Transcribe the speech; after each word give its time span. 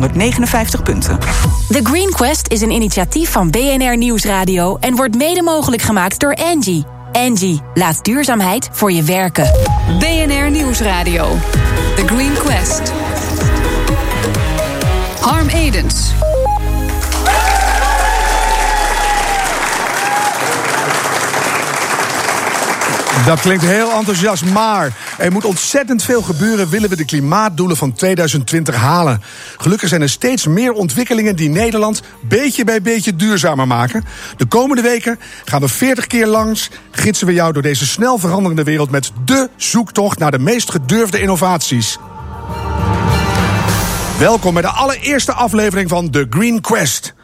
559 0.00 0.82
punten. 0.82 1.18
The 1.68 1.80
Green 1.82 2.10
Quest 2.10 2.48
is 2.48 2.60
een 2.60 2.70
initiatief 2.70 3.30
van 3.30 3.50
BNR 3.50 3.96
Nieuwsradio 3.96 4.76
en 4.80 4.96
wordt 4.96 5.16
mede 5.16 5.42
mogelijk 5.42 5.82
gemaakt 5.82 6.20
door 6.20 6.34
Angie. 6.34 6.84
Angie, 7.12 7.62
laat 7.74 8.04
duurzaamheid 8.04 8.68
voor 8.72 8.92
je 8.92 9.02
werken. 9.02 9.52
BNR 9.98 10.50
Nieuwsradio. 10.50 11.36
The 11.96 12.06
Green 12.06 12.32
Quest. 12.32 12.92
Harm 15.20 15.48
Edens. 15.48 16.17
Dat 23.26 23.40
klinkt 23.40 23.64
heel 23.64 23.92
enthousiast, 23.92 24.44
maar 24.44 24.96
er 25.18 25.32
moet 25.32 25.44
ontzettend 25.44 26.02
veel 26.02 26.22
gebeuren... 26.22 26.68
willen 26.68 26.88
we 26.88 26.96
de 26.96 27.04
klimaatdoelen 27.04 27.76
van 27.76 27.92
2020 27.92 28.74
halen. 28.74 29.22
Gelukkig 29.56 29.88
zijn 29.88 30.02
er 30.02 30.08
steeds 30.08 30.46
meer 30.46 30.72
ontwikkelingen 30.72 31.36
die 31.36 31.48
Nederland... 31.48 32.02
beetje 32.20 32.64
bij 32.64 32.82
beetje 32.82 33.16
duurzamer 33.16 33.66
maken. 33.66 34.04
De 34.36 34.46
komende 34.46 34.82
weken 34.82 35.18
gaan 35.44 35.60
we 35.60 35.68
40 35.68 36.06
keer 36.06 36.26
langs... 36.26 36.70
gidsen 36.90 37.26
we 37.26 37.32
jou 37.32 37.52
door 37.52 37.62
deze 37.62 37.86
snel 37.86 38.18
veranderende 38.18 38.64
wereld... 38.64 38.90
met 38.90 39.12
de 39.24 39.48
zoektocht 39.56 40.18
naar 40.18 40.30
de 40.30 40.38
meest 40.38 40.70
gedurfde 40.70 41.20
innovaties. 41.20 41.98
Welkom 44.18 44.52
bij 44.52 44.62
de 44.62 44.68
allereerste 44.68 45.32
aflevering 45.32 45.88
van 45.88 46.10
The 46.10 46.26
Green 46.30 46.60
Quest... 46.60 47.16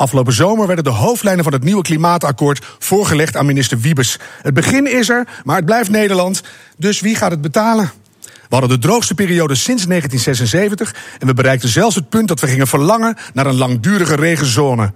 Afgelopen 0.00 0.32
zomer 0.32 0.66
werden 0.66 0.84
de 0.84 0.90
hoofdlijnen 0.90 1.44
van 1.44 1.52
het 1.52 1.64
nieuwe 1.64 1.82
klimaatakkoord 1.82 2.66
voorgelegd 2.78 3.36
aan 3.36 3.46
minister 3.46 3.78
Wiebes. 3.80 4.18
Het 4.42 4.54
begin 4.54 4.92
is 4.92 5.08
er, 5.08 5.26
maar 5.44 5.56
het 5.56 5.64
blijft 5.64 5.90
Nederland. 5.90 6.42
Dus 6.76 7.00
wie 7.00 7.14
gaat 7.14 7.30
het 7.30 7.40
betalen? 7.40 7.90
We 8.22 8.56
hadden 8.56 8.68
de 8.68 8.86
droogste 8.86 9.14
periode 9.14 9.54
sinds 9.54 9.86
1976 9.86 10.94
en 11.18 11.26
we 11.26 11.34
bereikten 11.34 11.68
zelfs 11.68 11.94
het 11.94 12.08
punt 12.08 12.28
dat 12.28 12.40
we 12.40 12.46
gingen 12.46 12.66
verlangen 12.66 13.16
naar 13.32 13.46
een 13.46 13.56
langdurige 13.56 14.14
regenzone. 14.14 14.92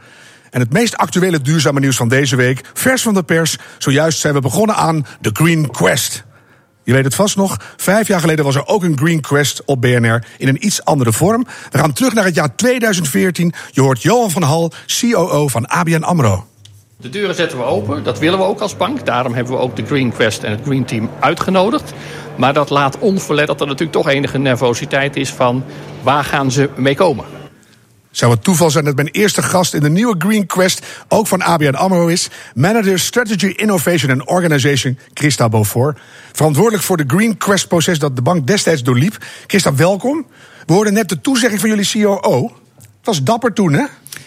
En 0.50 0.60
het 0.60 0.72
meest 0.72 0.96
actuele 0.96 1.40
duurzame 1.40 1.80
nieuws 1.80 1.96
van 1.96 2.08
deze 2.08 2.36
week, 2.36 2.70
vers 2.74 3.02
van 3.02 3.14
de 3.14 3.22
pers, 3.22 3.56
zojuist 3.78 4.18
zijn 4.18 4.34
we 4.34 4.40
begonnen 4.40 4.76
aan 4.76 5.06
The 5.20 5.30
Green 5.32 5.70
Quest. 5.70 6.24
Je 6.84 6.92
weet 6.92 7.04
het 7.04 7.14
vast 7.14 7.36
nog, 7.36 7.56
vijf 7.76 8.08
jaar 8.08 8.20
geleden 8.20 8.44
was 8.44 8.54
er 8.54 8.66
ook 8.66 8.82
een 8.82 8.98
Green 8.98 9.20
Quest 9.20 9.62
op 9.64 9.80
BNR 9.80 10.24
in 10.38 10.48
een 10.48 10.66
iets 10.66 10.84
andere 10.84 11.12
vorm. 11.12 11.46
We 11.70 11.78
gaan 11.78 11.92
terug 11.92 12.14
naar 12.14 12.24
het 12.24 12.34
jaar 12.34 12.56
2014. 12.56 13.52
Je 13.70 13.80
hoort 13.80 14.02
Johan 14.02 14.30
van 14.30 14.42
Hal, 14.42 14.72
COO 15.00 15.48
van 15.48 15.66
ABN 15.66 16.02
AMRO. 16.02 16.46
De 16.96 17.08
deuren 17.08 17.34
zetten 17.34 17.58
we 17.58 17.64
open, 17.64 18.02
dat 18.02 18.18
willen 18.18 18.38
we 18.38 18.44
ook 18.44 18.60
als 18.60 18.76
bank. 18.76 19.06
Daarom 19.06 19.34
hebben 19.34 19.52
we 19.52 19.58
ook 19.58 19.76
de 19.76 19.86
Green 19.86 20.12
Quest 20.12 20.42
en 20.42 20.50
het 20.50 20.60
Green 20.64 20.84
Team 20.84 21.10
uitgenodigd. 21.20 21.92
Maar 22.36 22.52
dat 22.52 22.70
laat 22.70 22.98
onverlet 22.98 23.46
dat 23.46 23.60
er 23.60 23.66
natuurlijk 23.66 23.92
toch 23.92 24.08
enige 24.08 24.38
nervositeit 24.38 25.16
is 25.16 25.30
van 25.30 25.64
waar 26.02 26.24
gaan 26.24 26.50
ze 26.50 26.70
mee 26.76 26.94
komen. 26.94 27.24
Zou 28.14 28.32
het 28.32 28.44
toeval 28.44 28.70
zijn 28.70 28.84
dat 28.84 28.94
mijn 28.94 29.08
eerste 29.08 29.42
gast 29.42 29.74
in 29.74 29.80
de 29.80 29.90
nieuwe 29.90 30.14
Green 30.18 30.46
Quest 30.46 30.86
ook 31.08 31.26
van 31.26 31.42
ABN 31.42 31.74
AMRO 31.74 32.06
is? 32.06 32.28
Manager 32.54 32.98
Strategy, 32.98 33.46
Innovation 33.46 34.10
and 34.10 34.28
Organization, 34.28 34.98
Christa 35.14 35.48
Beaufort. 35.48 35.98
Verantwoordelijk 36.32 36.82
voor 36.82 36.96
de 36.96 37.04
Green 37.06 37.36
Quest-proces 37.36 37.98
dat 37.98 38.16
de 38.16 38.22
bank 38.22 38.46
destijds 38.46 38.82
doorliep. 38.82 39.24
Christa, 39.46 39.74
welkom. 39.74 40.26
We 40.66 40.72
hoorden 40.72 40.92
net 40.92 41.08
de 41.08 41.20
toezegging 41.20 41.60
van 41.60 41.68
jullie 41.68 41.90
COO. 41.92 42.52
Dat 42.78 42.86
was 43.02 43.22
dapper 43.22 43.52
toen, 43.52 43.72
hè? 43.72 43.84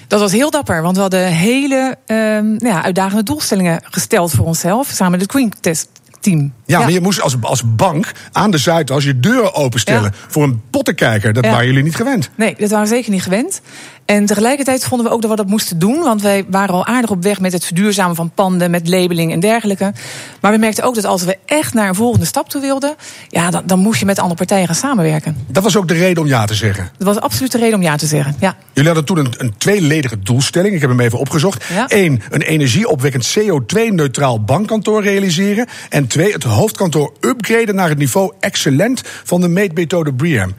Dat 0.07 0.19
was 0.19 0.31
heel 0.31 0.51
dapper, 0.51 0.81
want 0.81 0.95
we 0.95 1.01
hadden 1.01 1.27
hele 1.27 1.97
uh, 2.07 2.39
ja, 2.57 2.83
uitdagende 2.83 3.23
doelstellingen 3.23 3.81
gesteld 3.83 4.31
voor 4.31 4.45
onszelf. 4.45 4.87
Samen 4.87 5.11
met 5.11 5.21
het 5.21 5.31
Green 5.31 5.53
Test 5.59 5.89
Team. 6.19 6.53
Ja, 6.65 6.79
maar 6.79 6.91
je 6.91 7.01
moest 7.01 7.21
als, 7.21 7.35
als 7.41 7.75
bank 7.75 8.11
aan 8.31 8.51
de 8.51 8.57
Zuidas 8.57 9.03
je 9.03 9.19
deuren 9.19 9.53
openstellen 9.53 10.13
voor 10.27 10.43
een 10.43 10.61
pottenkijker. 10.69 11.33
Dat 11.33 11.45
waren 11.45 11.65
jullie 11.65 11.83
niet 11.83 11.95
gewend. 11.95 12.29
Nee, 12.35 12.55
dat 12.57 12.69
waren 12.69 12.87
we 12.87 12.95
zeker 12.95 13.11
niet 13.11 13.23
gewend. 13.23 13.61
En 14.07 14.25
tegelijkertijd 14.25 14.85
vonden 14.85 15.07
we 15.07 15.13
ook 15.13 15.21
dat 15.21 15.29
we 15.29 15.35
dat 15.35 15.47
moesten 15.47 15.79
doen. 15.79 15.99
Want 15.99 16.21
wij 16.21 16.45
waren 16.49 16.75
al 16.75 16.85
aardig 16.85 17.09
op 17.09 17.23
weg 17.23 17.39
met 17.39 17.51
het 17.51 17.65
verduurzamen 17.65 18.15
van 18.15 18.31
panden, 18.31 18.71
met 18.71 18.87
labeling 18.87 19.31
en 19.31 19.39
dergelijke. 19.39 19.93
Maar 20.41 20.51
we 20.51 20.57
merkten 20.57 20.83
ook 20.83 20.95
dat 20.95 21.05
als 21.05 21.23
we 21.23 21.37
echt 21.45 21.73
naar 21.73 21.87
een 21.87 21.95
volgende 21.95 22.25
stap 22.25 22.49
toe 22.49 22.61
wilden, 22.61 22.95
ja, 23.27 23.49
dan, 23.49 23.63
dan 23.65 23.79
moest 23.79 23.99
je 23.99 24.05
met 24.05 24.19
andere 24.19 24.35
partijen 24.35 24.65
gaan 24.65 24.75
samenwerken. 24.75 25.45
Dat 25.47 25.63
was 25.63 25.77
ook 25.77 25.87
de 25.87 25.93
reden 25.93 26.23
om 26.23 26.29
ja 26.29 26.45
te 26.45 26.53
zeggen. 26.53 26.89
Dat 26.97 27.07
was 27.07 27.19
absoluut 27.19 27.51
de 27.51 27.57
reden 27.57 27.75
om 27.75 27.81
ja 27.81 27.95
te 27.95 28.05
zeggen. 28.05 28.35
Ja. 28.39 28.55
Jullie 28.73 28.89
hadden 28.89 29.05
toen 29.05 29.17
een, 29.17 29.33
een 29.37 29.57
tweeledige 29.57 30.19
doelstelling. 30.19 30.75
Ik 30.75 30.81
heb 30.81 30.89
hem 30.89 30.99
even 30.99 31.19
opgezocht. 31.19 31.63
Eén, 31.87 32.21
een 32.29 32.41
energieopwekkend 32.41 33.37
CO2-neutraal 33.39 34.43
bankkantoor 34.43 35.03
realiseren. 35.03 35.67
En 35.89 36.07
twee, 36.07 36.31
het 36.31 36.43
hoofdkantoor 36.43 37.13
upgraden 37.21 37.75
naar 37.75 37.89
het 37.89 37.97
niveau 37.97 38.33
excellent 38.39 39.01
van 39.23 39.41
de 39.41 39.47
meetmethode 39.47 40.13
BREEAM. 40.13 40.53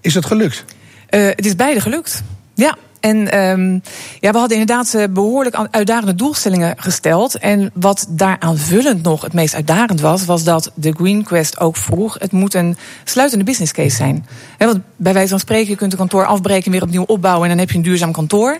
Is 0.00 0.12
dat 0.12 0.26
gelukt? 0.26 0.64
Uh, 1.10 1.26
het 1.26 1.46
is 1.46 1.56
beide 1.56 1.80
gelukt. 1.80 2.22
Ja, 2.56 2.76
en 3.00 3.40
um, 3.40 3.82
ja, 4.20 4.32
we 4.32 4.38
hadden 4.38 4.58
inderdaad 4.58 4.94
eh, 4.94 5.04
behoorlijk 5.10 5.68
uitdagende 5.70 6.14
doelstellingen 6.14 6.74
gesteld. 6.76 7.38
En 7.38 7.70
wat 7.74 8.06
daar 8.08 8.36
aanvullend 8.38 9.02
nog 9.02 9.22
het 9.22 9.32
meest 9.32 9.54
uitdagend 9.54 10.00
was, 10.00 10.24
was 10.24 10.44
dat 10.44 10.70
de 10.74 10.92
Green 10.92 11.24
Quest 11.24 11.60
ook 11.60 11.76
vroeg: 11.76 12.16
het 12.18 12.32
moet 12.32 12.54
een 12.54 12.76
sluitende 13.04 13.44
business 13.44 13.72
case 13.72 13.96
zijn. 13.96 14.26
He, 14.58 14.66
want 14.66 14.80
bij 14.96 15.12
wijze 15.12 15.28
van 15.28 15.38
spreken, 15.38 15.70
je 15.70 15.76
kunt 15.76 15.92
een 15.92 15.98
kantoor 15.98 16.26
afbreken, 16.26 16.70
weer 16.70 16.82
opnieuw 16.82 17.02
opbouwen 17.02 17.42
en 17.42 17.48
dan 17.48 17.58
heb 17.58 17.70
je 17.70 17.76
een 17.76 17.82
duurzaam 17.82 18.12
kantoor. 18.12 18.58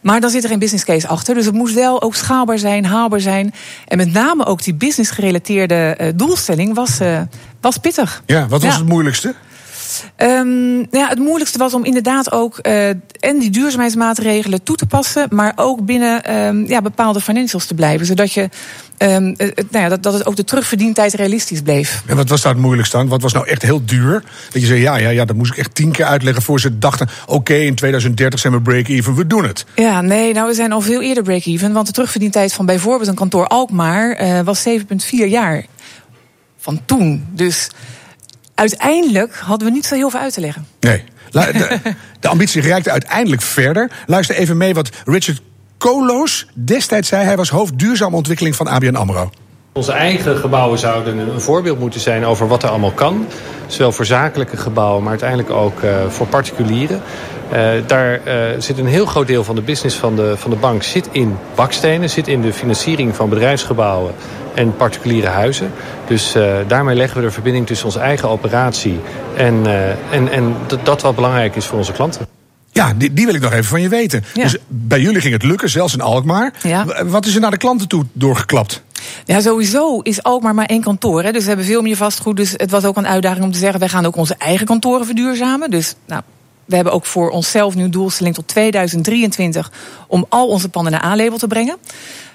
Maar 0.00 0.20
dan 0.20 0.30
zit 0.30 0.42
er 0.42 0.48
geen 0.48 0.58
business 0.58 0.84
case 0.84 1.08
achter. 1.08 1.34
Dus 1.34 1.46
het 1.46 1.54
moest 1.54 1.74
wel 1.74 2.02
ook 2.02 2.14
schaalbaar 2.14 2.58
zijn, 2.58 2.84
haalbaar 2.84 3.20
zijn. 3.20 3.54
En 3.86 3.96
met 3.96 4.12
name 4.12 4.46
ook 4.46 4.62
die 4.62 4.74
business 4.74 5.10
gerelateerde 5.10 5.96
uh, 6.00 6.08
doelstelling 6.14 6.74
was, 6.74 7.00
uh, 7.00 7.20
was 7.60 7.78
pittig. 7.78 8.22
Ja, 8.26 8.48
wat 8.48 8.62
was 8.62 8.72
ja. 8.72 8.78
het 8.78 8.88
moeilijkste? 8.88 9.34
Um, 10.16 10.86
ja, 10.90 11.08
het 11.08 11.18
moeilijkste 11.18 11.58
was 11.58 11.74
om 11.74 11.84
inderdaad 11.84 12.32
ook 12.32 12.58
uh, 12.62 12.88
en 12.88 13.38
die 13.38 13.50
duurzaamheidsmaatregelen 13.50 14.62
toe 14.62 14.76
te 14.76 14.86
passen, 14.86 15.26
maar 15.30 15.52
ook 15.56 15.84
binnen 15.84 16.38
um, 16.38 16.66
ja, 16.66 16.82
bepaalde 16.82 17.20
financials 17.20 17.66
te 17.66 17.74
blijven. 17.74 18.06
Zodat 18.06 18.32
je 18.32 18.48
um, 18.98 19.34
het, 19.36 19.70
nou 19.70 19.84
ja, 19.84 19.88
dat, 19.88 20.02
dat 20.02 20.12
het 20.12 20.26
ook 20.26 20.36
de 20.36 20.44
terugverdientijd 20.44 21.14
realistisch 21.14 21.60
bleef. 21.60 22.02
En 22.06 22.16
wat 22.16 22.28
was 22.28 22.42
daar 22.42 22.52
het 22.52 22.62
moeilijkste 22.62 22.96
aan? 22.96 23.08
Wat 23.08 23.22
was 23.22 23.32
nou 23.32 23.46
echt 23.46 23.62
heel 23.62 23.84
duur? 23.84 24.24
Dat 24.50 24.60
je 24.62 24.66
zei, 24.68 24.80
ja, 24.80 24.96
ja, 24.96 25.08
ja, 25.08 25.24
dat 25.24 25.36
moest 25.36 25.52
ik 25.52 25.58
echt 25.58 25.74
tien 25.74 25.92
keer 25.92 26.04
uitleggen 26.04 26.42
voor 26.42 26.60
ze 26.60 26.78
dachten: 26.78 27.08
oké, 27.22 27.34
okay, 27.34 27.66
in 27.66 27.74
2030 27.74 28.40
zijn 28.40 28.52
we 28.52 28.60
break-even, 28.60 29.14
we 29.14 29.26
doen 29.26 29.44
het. 29.44 29.64
Ja, 29.74 30.00
nee, 30.00 30.32
nou, 30.32 30.48
we 30.48 30.54
zijn 30.54 30.72
al 30.72 30.80
veel 30.80 31.02
eerder 31.02 31.22
break-even. 31.22 31.72
Want 31.72 31.86
de 31.86 31.92
terugverdientijd 31.92 32.52
van 32.52 32.66
bijvoorbeeld 32.66 33.08
een 33.08 33.14
kantoor 33.14 33.46
Alkmaar 33.46 34.22
uh, 34.22 34.40
was 34.40 34.68
7,4 34.68 34.74
jaar 35.10 35.64
van 36.58 36.80
toen. 36.84 37.26
Dus 37.32 37.70
uiteindelijk 38.58 39.34
hadden 39.34 39.68
we 39.68 39.74
niet 39.74 39.86
zo 39.86 39.94
heel 39.94 40.10
veel 40.10 40.20
uit 40.20 40.32
te 40.32 40.40
leggen. 40.40 40.66
Nee. 40.80 41.04
De, 41.30 41.78
de 42.20 42.28
ambitie 42.28 42.62
reikte 42.62 42.90
uiteindelijk 42.90 43.42
verder. 43.42 43.90
Luister 44.06 44.36
even 44.36 44.56
mee 44.56 44.74
wat 44.74 44.90
Richard 45.04 45.40
Koloos 45.78 46.46
destijds 46.54 47.08
zei. 47.08 47.24
Hij 47.24 47.36
was 47.36 47.50
hoofd 47.50 47.78
duurzame 47.78 48.16
ontwikkeling 48.16 48.56
van 48.56 48.66
ABN 48.66 48.94
AMRO. 48.94 49.30
Onze 49.72 49.92
eigen 49.92 50.36
gebouwen 50.36 50.78
zouden 50.78 51.18
een 51.18 51.40
voorbeeld 51.40 51.78
moeten 51.78 52.00
zijn 52.00 52.24
over 52.24 52.48
wat 52.48 52.62
er 52.62 52.68
allemaal 52.68 52.92
kan. 52.92 53.26
Zowel 53.66 53.92
voor 53.92 54.04
zakelijke 54.04 54.56
gebouwen, 54.56 55.00
maar 55.02 55.10
uiteindelijk 55.10 55.50
ook 55.50 55.82
uh, 55.82 55.90
voor 56.08 56.26
particulieren. 56.26 57.00
Uh, 57.52 57.68
daar 57.86 58.20
uh, 58.26 58.34
zit 58.58 58.78
een 58.78 58.86
heel 58.86 59.06
groot 59.06 59.26
deel 59.26 59.44
van 59.44 59.54
de 59.54 59.62
business 59.62 59.96
van 59.96 60.16
de, 60.16 60.34
van 60.36 60.50
de 60.50 60.56
bank 60.56 60.82
zit 60.82 61.08
in 61.12 61.36
bakstenen, 61.54 62.10
zit 62.10 62.28
in 62.28 62.40
de 62.40 62.52
financiering 62.52 63.16
van 63.16 63.28
bedrijfsgebouwen 63.28 64.14
en 64.58 64.76
particuliere 64.76 65.26
huizen. 65.26 65.72
Dus 66.06 66.36
uh, 66.36 66.56
daarmee 66.66 66.96
leggen 66.96 67.20
we 67.20 67.26
de 67.26 67.32
verbinding 67.32 67.66
tussen 67.66 67.86
onze 67.86 67.98
eigen 67.98 68.28
operatie 68.28 69.00
en, 69.36 69.66
en, 70.10 70.28
en 70.28 70.56
dat 70.82 71.02
wat 71.02 71.14
belangrijk 71.14 71.56
is 71.56 71.66
voor 71.66 71.78
onze 71.78 71.92
klanten. 71.92 72.26
Ja, 72.72 72.94
die, 72.96 73.12
die, 73.12 73.26
wil 73.26 73.34
ik 73.34 73.40
nog 73.40 73.52
even 73.52 73.64
van 73.64 73.80
je 73.80 73.88
weten. 73.88 74.24
Ja. 74.34 74.42
Dus 74.42 74.56
bij 74.68 75.00
jullie 75.00 75.20
ging 75.20 75.32
het 75.32 75.42
lukken, 75.42 75.70
zelfs 75.70 75.94
in 75.94 76.00
Alkmaar. 76.00 76.52
Ja. 76.62 77.04
Wat 77.06 77.26
is 77.26 77.34
er 77.34 77.40
naar 77.40 77.50
de 77.50 77.56
klanten 77.56 77.88
toe 77.88 78.04
doorgeklapt? 78.12 78.82
Ja, 79.24 79.40
sowieso 79.40 80.00
is 80.00 80.22
Alkmaar 80.22 80.54
maar 80.54 80.66
één 80.66 80.80
kantoor. 80.80 81.22
Hè. 81.22 81.32
Dus 81.32 81.42
we 81.42 81.48
hebben 81.48 81.66
veel 81.66 81.82
meer 81.82 81.96
vastgoed. 81.96 82.36
Dus 82.36 82.52
het 82.56 82.70
was 82.70 82.84
ook 82.84 82.96
een 82.96 83.06
uitdaging 83.06 83.44
om 83.44 83.52
te 83.52 83.58
zeggen... 83.58 83.78
wij 83.78 83.88
gaan 83.88 84.06
ook 84.06 84.16
onze 84.16 84.34
eigen 84.38 84.66
kantoren 84.66 85.06
verduurzamen. 85.06 85.70
Dus 85.70 85.94
nou, 86.06 86.22
we 86.64 86.74
hebben 86.74 86.92
ook 86.92 87.06
voor 87.06 87.30
onszelf 87.30 87.74
nu 87.74 87.88
doelstelling 87.88 88.34
tot 88.34 88.48
2023... 88.48 89.72
om 90.06 90.26
al 90.28 90.48
onze 90.48 90.68
panden 90.68 90.92
naar 90.92 91.04
A-label 91.04 91.38
te 91.38 91.46
brengen. 91.46 91.76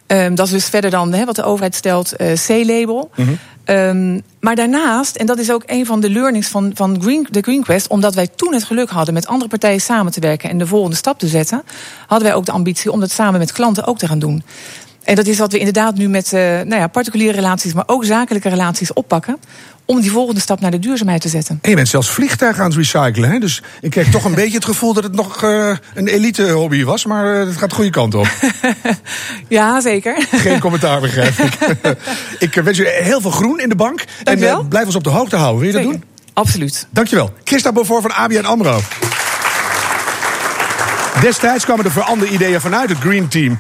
Um, 0.07 0.35
dat 0.35 0.45
is 0.45 0.51
dus 0.51 0.65
verder 0.65 0.89
dan 0.89 1.25
wat 1.25 1.35
de 1.35 1.44
overheid 1.44 1.75
stelt, 1.75 2.13
uh, 2.17 2.33
C-label. 2.33 3.11
Mm 3.15 3.25
-hmm. 3.25 3.75
um, 3.75 4.21
maar 4.39 4.55
daarnaast, 4.55 5.15
en 5.15 5.25
dat 5.25 5.39
is 5.39 5.51
ook 5.51 5.63
een 5.65 5.85
van 5.85 6.00
de 6.00 6.09
learnings 6.09 6.47
van, 6.47 6.71
van 6.75 7.01
Green, 7.01 7.27
de 7.31 7.41
Green 7.41 7.63
Quest... 7.63 7.88
omdat 7.88 8.13
wij 8.13 8.27
toen 8.35 8.53
het 8.53 8.63
geluk 8.63 8.89
hadden 8.89 9.13
met 9.13 9.27
andere 9.27 9.50
partijen 9.50 9.81
samen 9.81 10.11
te 10.11 10.19
werken... 10.19 10.50
en 10.50 10.57
de 10.57 10.67
volgende 10.67 10.95
stap 10.95 11.19
te 11.19 11.27
zetten... 11.27 11.63
hadden 12.07 12.27
wij 12.27 12.38
ook 12.38 12.45
de 12.45 12.51
ambitie 12.51 12.91
om 12.91 13.00
dat 13.00 13.11
samen 13.11 13.39
met 13.39 13.51
klanten 13.51 13.85
ook 13.85 13.97
te 13.97 14.07
gaan 14.07 14.19
doen. 14.19 14.44
En 15.03 15.15
dat 15.15 15.27
is 15.27 15.38
wat 15.38 15.51
we 15.51 15.57
inderdaad 15.57 15.95
nu 15.95 16.09
met 16.09 16.31
uh, 16.33 16.39
nou 16.39 16.75
ja, 16.75 16.88
particuliere 16.88 17.33
relaties... 17.33 17.73
maar 17.73 17.83
ook 17.88 18.05
zakelijke 18.05 18.50
relaties 18.50 18.94
oppakken 18.94 19.38
om 19.85 20.01
die 20.01 20.11
volgende 20.11 20.39
stap 20.39 20.59
naar 20.59 20.71
de 20.71 20.79
duurzaamheid 20.79 21.21
te 21.21 21.29
zetten. 21.29 21.59
En 21.61 21.69
je 21.69 21.75
bent 21.75 21.88
zelfs 21.88 22.09
vliegtuigen 22.09 22.63
aan 22.63 22.69
het 22.69 22.77
recyclen. 22.77 23.31
Hè? 23.31 23.39
Dus 23.39 23.61
ik 23.81 23.89
kreeg 23.89 24.09
toch 24.09 24.25
een 24.25 24.35
beetje 24.41 24.55
het 24.55 24.65
gevoel 24.65 24.94
dat 24.94 25.03
het 25.03 25.15
nog 25.15 25.44
uh, 25.44 25.75
een 25.94 26.07
elite 26.07 26.50
hobby 26.50 26.83
was. 26.83 27.05
Maar 27.05 27.39
uh, 27.39 27.47
het 27.47 27.57
gaat 27.57 27.69
de 27.69 27.75
goede 27.75 27.89
kant 27.89 28.15
op. 28.15 28.27
ja, 29.47 29.81
zeker. 29.81 30.27
Geen 30.31 30.59
commentaar, 30.59 31.01
begrijp 31.01 31.38
ik. 31.38 31.53
ik 32.39 32.53
wens 32.53 32.77
je 32.77 33.00
heel 33.01 33.21
veel 33.21 33.31
groen 33.31 33.59
in 33.59 33.69
de 33.69 33.75
bank. 33.75 34.03
Dank 34.23 34.38
en 34.38 34.44
uh, 34.44 34.59
blijf 34.69 34.85
ons 34.85 34.95
op 34.95 35.03
de 35.03 35.09
hoogte 35.09 35.35
houden. 35.35 35.59
Wil 35.59 35.67
je 35.67 35.73
zeker. 35.73 35.91
dat 35.91 36.01
doen? 36.01 36.09
Absoluut. 36.33 36.88
Dankjewel. 36.89 37.33
Christa 37.44 37.71
Beaufort 37.71 38.01
van 38.01 38.11
ABN 38.11 38.45
AMRO. 38.45 38.79
Destijds 41.21 41.65
kwamen 41.65 41.85
er 41.85 41.91
voor 41.91 42.03
andere 42.03 42.31
ideeën 42.31 42.61
vanuit 42.61 42.89
het 42.89 42.97
Green 42.97 43.27
Team. 43.27 43.57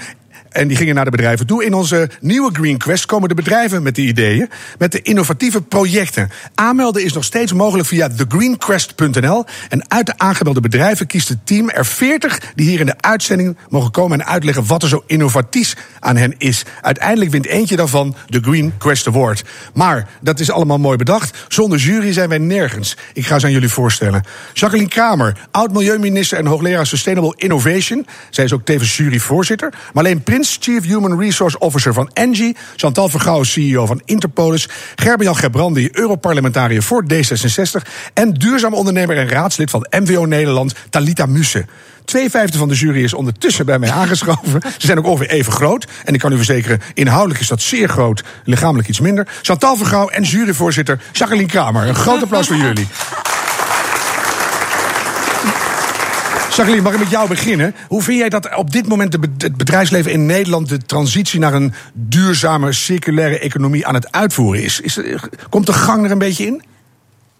En 0.53 0.67
die 0.67 0.77
gingen 0.77 0.95
naar 0.95 1.05
de 1.05 1.11
bedrijven 1.11 1.45
toe. 1.45 1.65
In 1.65 1.73
onze 1.73 2.09
nieuwe 2.19 2.49
Green 2.53 2.77
Quest 2.77 3.05
komen 3.05 3.29
de 3.29 3.35
bedrijven 3.35 3.83
met 3.83 3.95
de 3.95 4.01
ideeën, 4.01 4.49
met 4.77 4.91
de 4.91 5.01
innovatieve 5.01 5.61
projecten. 5.61 6.29
Aanmelden 6.55 7.03
is 7.03 7.13
nog 7.13 7.23
steeds 7.23 7.53
mogelijk 7.53 7.87
via 7.87 8.07
thegreenquest.nl. 8.07 9.45
En 9.69 9.91
uit 9.91 10.05
de 10.05 10.17
aangemelde 10.17 10.59
bedrijven 10.59 11.07
kiest 11.07 11.29
het 11.29 11.45
team 11.45 11.69
er 11.69 11.85
40 11.85 12.39
die 12.55 12.69
hier 12.69 12.79
in 12.79 12.85
de 12.85 13.01
uitzending 13.01 13.57
mogen 13.69 13.91
komen 13.91 14.19
en 14.19 14.27
uitleggen 14.27 14.65
wat 14.65 14.83
er 14.83 14.89
zo 14.89 15.03
innovatief 15.07 15.75
aan 15.99 16.17
hen 16.17 16.35
is. 16.37 16.65
Uiteindelijk 16.81 17.31
wint 17.31 17.45
eentje 17.45 17.75
daarvan 17.75 18.15
de 18.27 18.39
Green 18.41 18.73
Quest 18.77 19.07
Award. 19.07 19.43
Maar 19.73 20.09
dat 20.21 20.39
is 20.39 20.51
allemaal 20.51 20.77
mooi 20.77 20.97
bedacht. 20.97 21.45
Zonder 21.47 21.79
jury 21.79 22.13
zijn 22.13 22.29
wij 22.29 22.37
nergens. 22.37 22.97
Ik 23.13 23.25
ga 23.25 23.39
ze 23.39 23.45
aan 23.45 23.51
jullie 23.51 23.69
voorstellen. 23.69 24.23
Jacqueline 24.53 24.89
Kramer, 24.89 25.37
oud-milieuminister 25.51 26.37
en 26.37 26.45
hoogleraar 26.45 26.87
Sustainable 26.87 27.33
Innovation. 27.37 28.07
Zij 28.29 28.43
is 28.43 28.53
ook 28.53 28.65
tevens 28.65 28.97
juryvoorzitter. 28.97 29.73
Marleen 29.93 30.23
Prins, 30.23 30.42
Chief 30.43 30.83
Human 30.83 31.19
Resource 31.19 31.59
Officer 31.59 31.93
van 31.93 32.09
Engie. 32.13 32.55
Chantal 32.75 33.09
Vergouwen, 33.09 33.47
CEO 33.47 33.85
van 33.85 34.01
Interpolis. 34.05 34.69
Gerben-Jan 34.95 35.37
Gebrandi, 35.37 35.89
Europarlementariër 35.91 36.83
voor 36.83 37.05
D66. 37.13 37.89
En 38.13 38.33
duurzaam 38.33 38.73
ondernemer 38.73 39.17
en 39.17 39.29
raadslid 39.29 39.69
van 39.69 39.87
MVO 39.89 40.25
Nederland, 40.25 40.73
Talita 40.89 41.25
Musse. 41.25 41.65
Twee 42.05 42.29
vijfde 42.29 42.57
van 42.57 42.67
de 42.67 42.75
jury 42.75 43.03
is 43.03 43.13
ondertussen 43.13 43.65
bij 43.65 43.79
mij 43.79 43.91
aangeschoven. 43.91 44.61
Ze 44.77 44.85
zijn 44.85 44.97
ook 44.97 45.05
ongeveer 45.05 45.29
even 45.29 45.51
groot. 45.51 45.87
En 46.03 46.13
ik 46.13 46.19
kan 46.19 46.31
u 46.31 46.35
verzekeren, 46.35 46.81
inhoudelijk 46.93 47.39
is 47.39 47.47
dat 47.47 47.61
zeer 47.61 47.89
groot. 47.89 48.23
Lichamelijk 48.43 48.87
iets 48.87 48.99
minder. 48.99 49.27
Chantal 49.41 49.77
Vergouw 49.77 50.07
en 50.07 50.23
juryvoorzitter 50.23 51.01
Jacqueline 51.11 51.47
Kramer. 51.47 51.87
Een 51.87 51.95
groot 51.95 52.21
applaus 52.21 52.47
voor 52.47 52.55
jullie. 52.55 52.87
Jacqueline, 56.55 56.83
mag 56.83 56.93
ik 56.93 56.99
met 56.99 57.09
jou 57.09 57.27
beginnen? 57.27 57.75
Hoe 57.87 58.01
vind 58.01 58.17
jij 58.17 58.29
dat 58.29 58.55
op 58.55 58.71
dit 58.71 58.87
moment 58.87 59.13
het 59.37 59.57
bedrijfsleven 59.57 60.11
in 60.11 60.25
Nederland 60.25 60.69
de 60.69 60.77
transitie 60.77 61.39
naar 61.39 61.53
een 61.53 61.73
duurzame, 61.93 62.73
circulaire 62.73 63.39
economie 63.39 63.87
aan 63.87 63.93
het 63.93 64.11
uitvoeren 64.11 64.63
is? 64.63 64.79
is 64.79 64.99
komt 65.49 65.65
de 65.65 65.73
gang 65.73 66.05
er 66.05 66.11
een 66.11 66.17
beetje 66.17 66.45
in? 66.45 66.63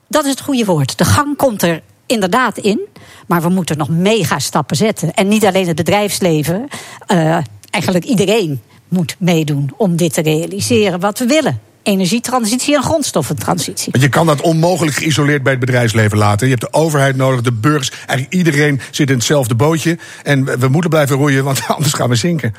Dat 0.08 0.24
is 0.24 0.30
het 0.30 0.42
goede 0.42 0.66
woord. 0.66 0.98
De 0.98 1.06
gang 1.06 1.38
komt 1.38 1.62
er 1.62 1.82
inderdaad 2.06 2.58
in. 2.58 2.80
Maar 3.28 3.42
we 3.42 3.50
moeten 3.50 3.78
nog 3.78 3.90
mega 3.90 4.40
stappen 4.40 4.76
zetten. 4.76 5.14
En 5.14 5.28
niet 5.28 5.46
alleen 5.46 5.68
het 5.68 5.76
bedrijfsleven, 5.76 6.68
uh, 7.08 7.38
eigenlijk 7.70 8.06
iedereen 8.06 8.62
moet 8.88 9.16
meedoen 9.20 9.74
om 9.78 9.96
dit 9.96 10.14
te 10.14 10.22
realiseren 10.22 11.00
wat 11.00 11.20
we 11.20 11.26
willen 11.26 11.60
energietransitie 11.84 12.76
en 12.76 12.84
grondstoffentransitie. 12.84 13.92
Want 13.92 14.04
je 14.04 14.10
kan 14.10 14.26
dat 14.26 14.42
onmogelijk 14.42 14.96
geïsoleerd 14.96 15.44
bij 15.44 15.52
het 15.52 15.62
bedrijfsleven 15.62 16.18
laten. 16.18 16.48
Je 16.48 16.54
hebt 16.54 16.72
de 16.72 16.80
overheid 16.80 17.16
nodig, 17.16 17.42
de 17.42 17.52
burgers. 17.52 17.92
Eigenlijk 17.92 18.34
iedereen 18.34 18.82
zit 18.92 19.10
in 19.10 19.16
hetzelfde 19.16 19.56
bootje. 19.56 19.98
En 20.24 20.60
we 20.60 20.68
moeten 20.68 20.90
blijven 20.90 21.16
roeien, 21.16 21.44
want 21.44 21.68
anders 21.76 21.94
gaan 21.94 22.10
we 22.10 22.16
zinken. 22.16 22.56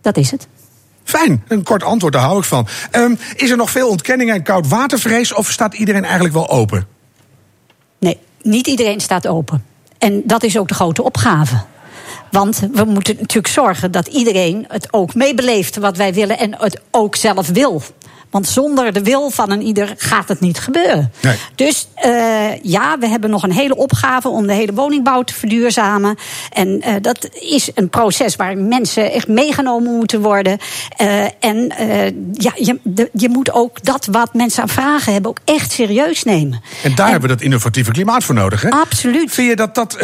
Dat 0.00 0.16
is 0.16 0.30
het. 0.30 0.46
Fijn, 1.04 1.44
een 1.48 1.62
kort 1.62 1.82
antwoord, 1.82 2.12
daar 2.12 2.22
hou 2.22 2.38
ik 2.38 2.44
van. 2.44 2.66
Um, 2.92 3.18
is 3.34 3.50
er 3.50 3.56
nog 3.56 3.70
veel 3.70 3.88
ontkenning 3.88 4.30
en 4.30 4.42
koud 4.42 4.68
watervrees 4.68 5.34
of 5.34 5.50
staat 5.50 5.74
iedereen 5.74 6.04
eigenlijk 6.04 6.34
wel 6.34 6.48
open? 6.48 6.86
Nee, 7.98 8.18
niet 8.42 8.66
iedereen 8.66 9.00
staat 9.00 9.26
open. 9.26 9.64
En 9.98 10.22
dat 10.24 10.42
is 10.42 10.58
ook 10.58 10.68
de 10.68 10.74
grote 10.74 11.02
opgave. 11.02 11.64
Want 12.30 12.68
we 12.72 12.84
moeten 12.84 13.16
natuurlijk 13.18 13.54
zorgen 13.54 13.90
dat 13.90 14.06
iedereen 14.06 14.64
het 14.68 14.92
ook 14.92 15.14
meebeleeft 15.14 15.76
wat 15.76 15.96
wij 15.96 16.14
willen 16.14 16.38
en 16.38 16.56
het 16.58 16.80
ook 16.90 17.16
zelf 17.16 17.48
wil. 17.48 17.82
Want 18.30 18.48
zonder 18.48 18.92
de 18.92 19.02
wil 19.02 19.30
van 19.30 19.50
een 19.50 19.62
ieder 19.62 19.94
gaat 19.96 20.28
het 20.28 20.40
niet 20.40 20.58
gebeuren. 20.58 21.12
Nee. 21.22 21.36
Dus 21.54 21.88
uh, 22.04 22.62
ja, 22.62 22.98
we 22.98 23.08
hebben 23.08 23.30
nog 23.30 23.42
een 23.42 23.52
hele 23.52 23.76
opgave 23.76 24.28
om 24.28 24.46
de 24.46 24.52
hele 24.52 24.72
woningbouw 24.72 25.22
te 25.22 25.34
verduurzamen. 25.34 26.16
En 26.52 26.68
uh, 26.68 26.94
dat 27.00 27.28
is 27.32 27.70
een 27.74 27.88
proces 27.88 28.36
waar 28.36 28.58
mensen 28.58 29.12
echt 29.12 29.28
meegenomen 29.28 29.96
moeten 29.96 30.20
worden. 30.20 30.58
Uh, 31.00 31.24
en 31.40 31.72
ja, 32.32 32.52
je, 32.56 32.78
de, 32.82 33.10
je 33.12 33.28
moet 33.28 33.52
ook 33.52 33.84
dat 33.84 34.06
wat 34.10 34.34
mensen 34.34 34.62
aan 34.62 34.68
vragen 34.68 35.12
hebben 35.12 35.30
ook 35.30 35.38
echt 35.44 35.72
serieus 35.72 36.22
nemen. 36.22 36.60
En 36.82 36.94
daar 36.94 37.06
en, 37.06 37.12
hebben 37.12 37.28
we 37.30 37.36
dat 37.36 37.44
innovatieve 37.44 37.90
klimaat 37.90 38.24
voor 38.24 38.34
nodig, 38.34 38.62
hè? 38.62 38.70
Absoluut. 38.70 39.32
Vind 39.32 39.48
je 39.48 39.56
dat 39.56 39.74
dat 39.74 39.98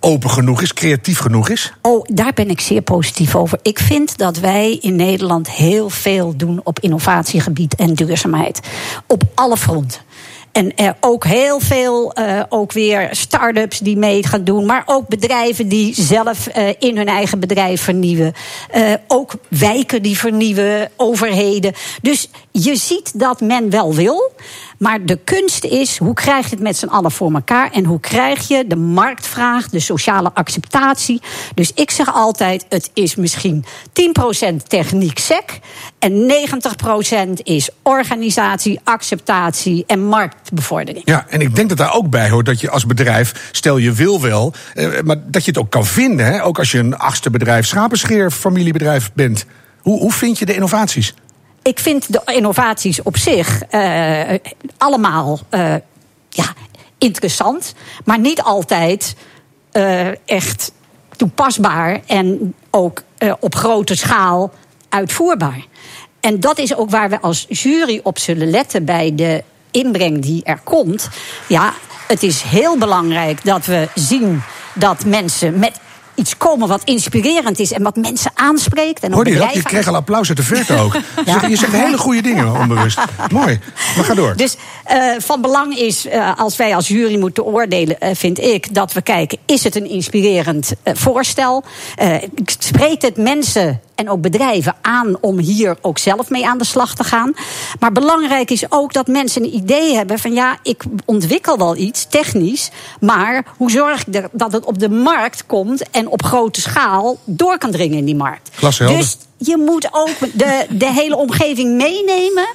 open 0.00 0.30
genoeg 0.30 0.62
is, 0.62 0.72
creatief 0.72 1.18
genoeg 1.18 1.48
is? 1.48 1.72
Oh, 1.82 2.04
daar 2.12 2.32
ben 2.34 2.50
ik 2.50 2.60
zeer 2.60 2.82
positief 2.82 3.36
over. 3.36 3.58
Ik 3.62 3.78
vind 3.78 4.18
dat 4.18 4.38
wij 4.38 4.78
in 4.80 4.96
Nederland 4.96 5.50
heel 5.50 5.90
veel 5.90 6.36
doen 6.36 6.60
op 6.64 6.80
innovatie 6.80 7.02
innovatiegebied 7.04 7.74
en 7.74 7.94
duurzaamheid. 7.94 8.60
Op 9.06 9.22
alle 9.34 9.56
fronten. 9.56 10.00
En 10.52 10.76
er 10.76 10.96
ook 11.00 11.24
heel 11.24 11.60
veel, 11.60 12.18
uh, 12.18 12.42
ook 12.48 12.72
weer 12.72 13.08
start-ups 13.10 13.78
die 13.78 13.96
mee 13.96 14.26
gaan 14.26 14.44
doen. 14.44 14.66
Maar 14.66 14.82
ook 14.86 15.08
bedrijven 15.08 15.68
die 15.68 15.94
zelf 15.94 16.48
uh, 16.56 16.68
in 16.78 16.96
hun 16.96 17.06
eigen 17.06 17.40
bedrijf 17.40 17.82
vernieuwen. 17.82 18.32
Uh, 18.74 18.92
ook 19.06 19.32
wijken 19.48 20.02
die 20.02 20.18
vernieuwen, 20.18 20.90
overheden. 20.96 21.72
Dus 22.02 22.28
je 22.50 22.76
ziet 22.76 23.18
dat 23.20 23.40
men 23.40 23.70
wel 23.70 23.94
wil. 23.94 24.32
Maar 24.84 25.04
de 25.04 25.18
kunst 25.24 25.64
is, 25.64 25.98
hoe 25.98 26.14
krijg 26.14 26.44
je 26.44 26.50
het 26.50 26.60
met 26.60 26.76
z'n 26.76 26.86
allen 26.86 27.10
voor 27.10 27.32
elkaar? 27.32 27.70
En 27.72 27.84
hoe 27.84 28.00
krijg 28.00 28.48
je 28.48 28.64
de 28.66 28.76
marktvraag, 28.76 29.68
de 29.68 29.80
sociale 29.80 30.30
acceptatie? 30.34 31.22
Dus 31.54 31.72
ik 31.74 31.90
zeg 31.90 32.14
altijd, 32.14 32.64
het 32.68 32.90
is 32.94 33.14
misschien 33.14 33.64
10% 34.52 34.56
techniek 34.66 35.18
sec... 35.18 35.58
en 35.98 36.32
90% 37.28 37.42
is 37.42 37.68
organisatie, 37.82 38.80
acceptatie 38.84 39.84
en 39.86 40.04
marktbevordering. 40.04 41.02
Ja, 41.04 41.26
en 41.28 41.40
ik 41.40 41.54
denk 41.54 41.68
dat 41.68 41.78
daar 41.78 41.94
ook 41.94 42.10
bij 42.10 42.30
hoort 42.30 42.46
dat 42.46 42.60
je 42.60 42.70
als 42.70 42.86
bedrijf... 42.86 43.48
stel 43.52 43.76
je 43.76 43.92
wil 43.92 44.20
wel, 44.20 44.52
eh, 44.74 45.00
maar 45.04 45.16
dat 45.26 45.44
je 45.44 45.50
het 45.50 45.60
ook 45.60 45.70
kan 45.70 45.86
vinden. 45.86 46.26
Hè? 46.26 46.44
Ook 46.44 46.58
als 46.58 46.70
je 46.70 46.78
een 46.78 46.98
achtste 46.98 47.30
bedrijf, 47.30 47.66
schapenscheer, 47.66 48.30
familiebedrijf 48.30 49.10
bent. 49.14 49.44
Hoe, 49.80 49.98
hoe 49.98 50.12
vind 50.12 50.38
je 50.38 50.46
de 50.46 50.54
innovaties? 50.54 51.14
Ik 51.64 51.78
vind 51.78 52.12
de 52.12 52.20
innovaties 52.24 53.02
op 53.02 53.16
zich 53.16 53.62
uh, 53.70 54.20
allemaal 54.76 55.38
uh, 55.50 55.74
ja, 56.28 56.54
interessant, 56.98 57.74
maar 58.04 58.18
niet 58.18 58.42
altijd 58.42 59.16
uh, 59.72 60.28
echt 60.28 60.72
toepasbaar 61.16 62.00
en 62.06 62.54
ook 62.70 63.02
op 63.40 63.54
grote 63.54 63.96
schaal 63.96 64.52
uitvoerbaar. 64.88 65.66
En 66.20 66.40
dat 66.40 66.58
is 66.58 66.76
ook 66.76 66.90
waar 66.90 67.10
we 67.10 67.20
als 67.20 67.46
jury 67.48 68.00
op 68.02 68.18
zullen 68.18 68.50
letten 68.50 68.84
bij 68.84 69.14
de 69.14 69.44
inbreng 69.70 70.22
die 70.22 70.44
er 70.44 70.60
komt. 70.64 71.08
Ja, 71.48 71.72
het 72.06 72.22
is 72.22 72.42
heel 72.42 72.78
belangrijk 72.78 73.44
dat 73.44 73.66
we 73.66 73.88
zien 73.94 74.42
dat 74.74 75.04
mensen 75.04 75.58
met 75.58 75.80
iets 76.14 76.36
komen 76.36 76.68
wat 76.68 76.84
inspirerend 76.84 77.58
is 77.58 77.72
en 77.72 77.82
wat 77.82 77.96
mensen 77.96 78.30
aanspreekt. 78.34 79.02
En 79.02 79.12
Hoorde 79.12 79.30
je 79.32 79.38
dat? 79.38 79.72
Je 79.72 79.86
al 79.86 79.94
applaus 79.94 80.28
uit 80.28 80.36
de 80.36 80.42
verte 80.42 80.76
ook. 80.76 80.96
ja. 81.24 81.46
Je 81.46 81.56
zegt 81.56 81.72
hele 81.72 81.98
goede 81.98 82.22
dingen 82.22 82.56
onbewust. 82.56 82.98
Mooi. 83.30 83.60
Maar 83.96 84.04
ga 84.04 84.14
door. 84.14 84.36
Dus 84.36 84.56
uh, 84.92 85.14
van 85.18 85.40
belang 85.40 85.78
is, 85.78 86.06
uh, 86.06 86.38
als 86.38 86.56
wij 86.56 86.74
als 86.74 86.88
jury 86.88 87.18
moeten 87.18 87.44
oordelen, 87.44 87.96
uh, 88.00 88.08
vind 88.12 88.38
ik, 88.38 88.74
dat 88.74 88.92
we 88.92 89.02
kijken: 89.02 89.38
is 89.46 89.64
het 89.64 89.76
een 89.76 89.88
inspirerend 89.88 90.72
voorstel? 90.84 91.64
spreekt 92.58 93.02
het 93.02 93.16
mensen 93.16 93.80
en 93.94 94.10
ook 94.10 94.20
bedrijven 94.20 94.74
aan 94.80 95.16
om 95.20 95.38
hier 95.38 95.76
ook 95.80 95.98
zelf 95.98 96.30
mee 96.30 96.46
aan 96.46 96.58
de 96.58 96.64
slag 96.64 96.94
te 96.94 97.04
gaan. 97.04 97.32
Maar 97.80 97.92
belangrijk 97.92 98.50
is 98.50 98.64
ook 98.68 98.92
dat 98.92 99.06
mensen 99.06 99.42
een 99.42 99.54
idee 99.54 99.94
hebben 99.94 100.18
van 100.18 100.32
ja, 100.32 100.58
ik 100.62 100.82
ontwikkel 101.04 101.58
wel 101.58 101.76
iets 101.76 102.06
technisch, 102.08 102.70
maar 103.00 103.44
hoe 103.56 103.70
zorg 103.70 104.06
ik 104.06 104.14
er 104.14 104.28
dat 104.32 104.52
het 104.52 104.64
op 104.64 104.78
de 104.78 104.88
markt 104.88 105.46
komt 105.46 105.90
en 105.90 106.08
op 106.08 106.22
grote 106.22 106.60
schaal 106.60 107.18
door 107.24 107.58
kan 107.58 107.70
dringen 107.70 107.98
in 107.98 108.04
die 108.04 108.16
markt. 108.16 108.50
Dus 108.96 109.16
je 109.38 109.56
moet 109.56 109.88
ook 109.90 110.18
de, 110.32 110.66
de 110.70 110.92
hele 110.92 111.16
omgeving 111.16 111.76
meenemen 111.76 112.46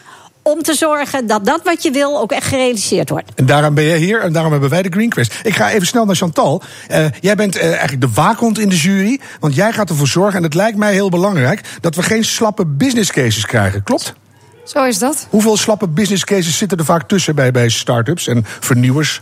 om 0.49 0.63
te 0.63 0.73
zorgen 0.73 1.27
dat 1.27 1.45
dat 1.45 1.61
wat 1.63 1.83
je 1.83 1.91
wil 1.91 2.19
ook 2.19 2.31
echt 2.31 2.47
gerealiseerd 2.47 3.09
wordt. 3.09 3.31
En 3.35 3.45
daarom 3.45 3.73
ben 3.73 3.83
je 3.83 3.95
hier 3.95 4.21
en 4.21 4.33
daarom 4.33 4.51
hebben 4.51 4.69
wij 4.69 4.81
de 4.81 4.89
Green 4.89 5.09
Quest. 5.09 5.39
Ik 5.43 5.55
ga 5.55 5.69
even 5.69 5.87
snel 5.87 6.05
naar 6.05 6.15
Chantal. 6.15 6.61
Uh, 6.91 7.05
jij 7.19 7.35
bent 7.35 7.55
uh, 7.55 7.63
eigenlijk 7.63 8.01
de 8.01 8.09
waakhond 8.13 8.59
in 8.59 8.69
de 8.69 8.75
jury. 8.75 9.19
Want 9.39 9.55
jij 9.55 9.71
gaat 9.71 9.89
ervoor 9.89 10.07
zorgen, 10.07 10.37
en 10.37 10.43
het 10.43 10.53
lijkt 10.53 10.77
mij 10.77 10.93
heel 10.93 11.09
belangrijk... 11.09 11.61
dat 11.81 11.95
we 11.95 12.03
geen 12.03 12.25
slappe 12.25 12.65
business 12.65 13.11
cases 13.11 13.45
krijgen. 13.45 13.83
Klopt? 13.83 14.13
Zo 14.63 14.83
is 14.83 14.99
dat. 14.99 15.27
Hoeveel 15.29 15.57
slappe 15.57 15.87
business 15.87 16.23
cases 16.23 16.57
zitten 16.57 16.77
er 16.77 16.85
vaak 16.85 17.07
tussen 17.07 17.35
bij, 17.35 17.51
bij 17.51 17.69
start-ups 17.69 18.27
en 18.27 18.45
vernieuwers? 18.59 19.21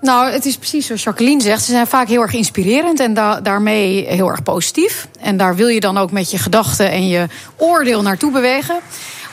Nou, 0.00 0.32
het 0.32 0.44
is 0.44 0.56
precies 0.56 0.86
zoals 0.86 1.02
Jacqueline 1.02 1.42
zegt. 1.42 1.64
Ze 1.64 1.70
zijn 1.70 1.86
vaak 1.86 2.08
heel 2.08 2.22
erg 2.22 2.32
inspirerend 2.32 3.00
en 3.00 3.14
da 3.14 3.40
daarmee 3.40 4.06
heel 4.08 4.28
erg 4.28 4.42
positief. 4.42 5.08
En 5.20 5.36
daar 5.36 5.56
wil 5.56 5.68
je 5.68 5.80
dan 5.80 5.98
ook 5.98 6.10
met 6.10 6.30
je 6.30 6.38
gedachten 6.38 6.90
en 6.90 7.08
je 7.08 7.26
oordeel 7.56 8.02
naartoe 8.02 8.32
bewegen. 8.32 8.80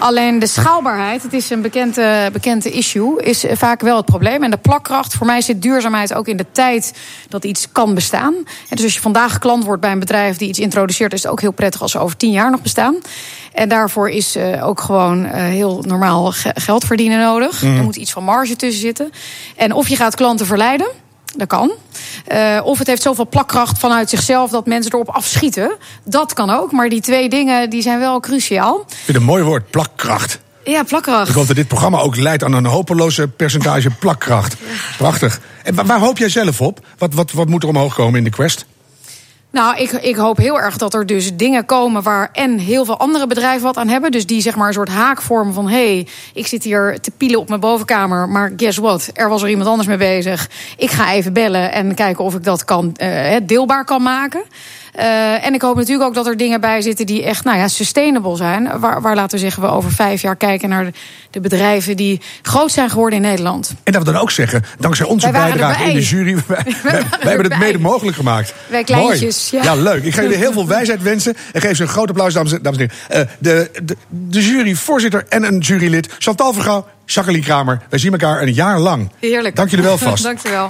Alleen 0.02 0.40
de 0.40 0.48
schaalbaarheid, 0.48 1.24
het 1.24 1.34
is 1.34 1.50
een 1.50 1.62
bekende, 1.62 2.30
bekende 2.34 2.72
issue, 2.72 3.22
is 3.24 3.46
vaak 3.52 3.82
wel 3.82 3.98
het 3.98 4.06
probleem. 4.06 4.44
En 4.44 4.52
de 4.52 4.58
plakkracht, 4.58 5.14
voor 5.14 5.26
mij 5.26 5.42
zit 5.42 5.62
duurzaamheid 5.62 6.14
ook 6.14 6.28
in 6.28 6.38
de 6.38 6.46
tijd 6.52 6.94
dat 7.30 7.44
iets 7.44 7.72
kan 7.72 7.94
bestaan. 7.94 8.34
En 8.36 8.76
dus 8.76 8.84
als 8.84 8.94
je 8.94 9.02
vandaag 9.02 9.40
klant 9.40 9.64
wordt 9.64 9.82
bij 9.82 9.92
een 9.92 10.00
bedrijf 10.00 10.38
die 10.38 10.48
iets 10.50 10.60
introduceert, 10.60 11.14
is 11.14 11.24
het 11.24 11.32
ook 11.32 11.42
heel 11.42 11.52
prettig 11.52 11.82
als 11.82 11.92
ze 11.92 12.00
over 12.00 12.18
tien 12.18 12.32
jaar 12.32 12.52
nog 12.52 12.62
bestaan. 12.62 12.96
En 13.54 13.70
daarvoor 13.70 14.10
is 14.10 14.36
uh, 14.36 14.68
ook 14.68 14.82
gewoon 14.82 15.26
uh, 15.26 15.32
heel 15.34 15.84
normaal 15.88 16.32
ge 16.32 16.52
geld 16.54 16.86
verdienen 16.86 17.20
nodig. 17.20 17.62
Mm. 17.62 17.78
Er 17.78 17.84
moet 17.84 17.96
iets 17.96 18.12
van 18.12 18.24
marge 18.24 18.56
tussen 18.56 18.82
zitten. 18.82 19.12
En 19.56 19.74
of 19.74 19.88
je 19.88 19.96
gaat 19.96 20.16
klanten 20.16 20.46
verleiden. 20.46 20.88
Dat 21.36 21.48
kan. 21.48 21.72
Uh, 22.32 22.62
of 22.64 22.78
het 22.78 22.88
heeft 22.88 23.02
zoveel 23.02 23.28
plakkracht 23.28 23.80
vanuit 23.80 24.10
zichzelf 24.10 24.52
dat 24.52 24.66
mensen 24.66 24.94
erop 24.94 25.10
afschieten. 25.10 25.78
Dat 26.04 26.34
kan 26.34 26.50
ook. 26.50 26.72
Maar 26.72 26.90
die 26.90 27.02
twee 27.02 27.30
dingen 27.30 27.70
die 27.70 27.82
zijn 27.82 28.00
wel 28.00 28.20
cruciaal. 28.20 28.80
Ik 28.88 28.96
vind 29.04 29.18
een 29.18 29.24
mooi 29.24 29.44
woord, 29.44 29.70
plakkracht. 29.70 30.40
Ja, 30.64 30.84
plakkracht. 30.84 31.30
Ik 31.30 31.36
hoop 31.36 31.48
dat 31.48 31.56
dit 31.56 31.68
programma 31.68 32.00
ook 32.00 32.16
leidt 32.16 32.44
aan 32.44 32.54
een 32.54 32.66
hopeloze 32.66 33.28
percentage 33.28 33.90
plakkracht. 33.90 34.56
Prachtig. 34.98 35.40
En 35.64 35.86
waar 35.86 36.00
hoop 36.00 36.18
jij 36.18 36.30
zelf 36.30 36.62
op? 36.62 36.80
Wat, 36.98 37.14
wat, 37.14 37.32
wat 37.32 37.48
moet 37.48 37.64
er 37.64 37.70
omhoog 37.70 37.94
komen 37.94 38.18
in 38.18 38.24
de 38.24 38.30
quest? 38.30 38.66
Nou, 39.52 39.78
ik, 39.78 39.92
ik 39.92 40.16
hoop 40.16 40.38
heel 40.38 40.60
erg 40.60 40.78
dat 40.78 40.94
er 40.94 41.06
dus 41.06 41.36
dingen 41.36 41.66
komen 41.66 42.04
waar 42.04 42.30
en 42.34 42.58
heel 42.58 42.86
veel 42.86 42.98
andere 42.98 43.28
bedrijven 43.28 43.64
wat 43.64 43.78
aan 43.78 43.88
hebben. 43.88 44.12
Dus 44.12 44.26
die 44.26 44.42
zeg 44.42 44.56
maar 44.56 44.68
een 44.68 44.74
soort 44.74 44.90
haak 44.90 45.22
vormen 45.22 45.54
van: 45.54 45.70
hé, 45.70 45.94
hey, 45.94 46.08
ik 46.34 46.48
zit 46.48 46.64
hier 46.64 47.00
te 47.00 47.12
pielen 47.12 47.40
op 47.40 47.48
mijn 47.48 47.60
bovenkamer, 47.60 48.30
maar 48.30 48.54
guess 48.58 48.78
what? 48.78 49.10
Er 49.14 49.30
was 49.30 49.42
er 49.42 49.50
iemand 49.50 49.70
anders 49.70 49.88
mee 49.88 49.98
bezig. 49.98 50.50
Ik 50.78 50.92
ga 50.92 51.14
even 51.14 51.34
bellen 51.34 51.72
en 51.72 51.96
kijken 51.96 52.24
of 52.24 52.36
ik 52.36 52.44
dat 52.44 52.66
kan, 52.66 52.96
uh, 52.98 53.36
deelbaar 53.44 53.86
kan 53.86 54.02
maken. 54.02 54.44
Uh, 55.00 55.46
en 55.46 55.54
ik 55.54 55.62
hoop 55.62 55.76
natuurlijk 55.76 56.08
ook 56.08 56.14
dat 56.14 56.28
er 56.28 56.38
dingen 56.38 56.62
bij 56.62 56.82
zitten 56.82 57.06
die 57.06 57.24
echt 57.24 57.44
nou 57.44 57.58
ja, 57.58 57.68
sustainable 57.68 58.36
zijn. 58.36 58.80
Waar, 58.80 59.02
waar 59.02 59.16
laten 59.16 59.38
we 59.38 59.44
zeggen 59.44 59.64
we 59.64 59.70
over 59.70 59.92
vijf 59.92 60.22
jaar 60.22 60.36
kijken 60.36 60.70
naar 60.70 60.92
de, 61.32 61.40
bedrijven 61.40 61.98
die 61.98 62.22
groot 62.42 62.72
zijn 62.72 62.90
geworden 62.90 63.20
in 63.20 63.26
Nederland. 63.26 63.74
En 63.84 63.94
dat 63.94 64.04
we 64.04 64.12
dan 64.12 64.22
ook 64.22 64.32
zeggen, 64.32 64.64
dankzij 64.80 65.06
onze 65.06 65.32
bijdrage 65.32 65.84
in 65.84 65.94
de 65.94 66.02
jury, 66.02 66.36
wij, 66.48 66.64
wij, 66.84 67.04
hebben 67.24 67.52
het 67.52 67.60
mede 67.60 67.80
mogelijk 67.80 68.18
gemaakt. 68.18 68.54
Wij 68.68 68.84
kleintjes. 68.84 69.50
Ja. 69.50 69.64
ja. 69.64 69.76
leuk. 69.76 70.04
Ik 70.04 70.14
ga 70.14 70.22
jullie 70.22 70.38
heel 70.38 70.52
veel 70.54 70.68
wijsheid 70.68 71.02
wensen. 71.02 71.36
En 71.54 71.62
geef 71.62 71.76
ze 71.76 71.84
een 71.84 71.90
groot 71.90 72.10
applaus, 72.10 72.34
dames, 72.34 72.52
dames 72.62 72.80
en 72.80 72.90
heren. 73.08 73.28
Uh, 73.28 73.34
de, 73.40 73.72
de, 73.84 73.98
de 74.10 74.46
juryvoorzitter 74.46 75.26
en 75.30 75.44
een 75.44 75.60
jurylid, 75.60 76.10
Chantal 76.18 76.54
Vergouw, 76.54 76.88
Jacqueline 77.06 77.46
Kramer. 77.46 77.82
Wij 77.90 78.00
zien 78.00 78.12
elkaar 78.12 78.42
een 78.42 78.54
jaar 78.54 78.80
lang. 78.80 79.10
Heerlijk. 79.20 79.56
Dank 79.56 79.70
jullie 79.70 79.86
wel 79.86 79.98
vast. 79.98 80.24
Dank 80.32 80.40
je 80.40 80.50
wel. 80.50 80.70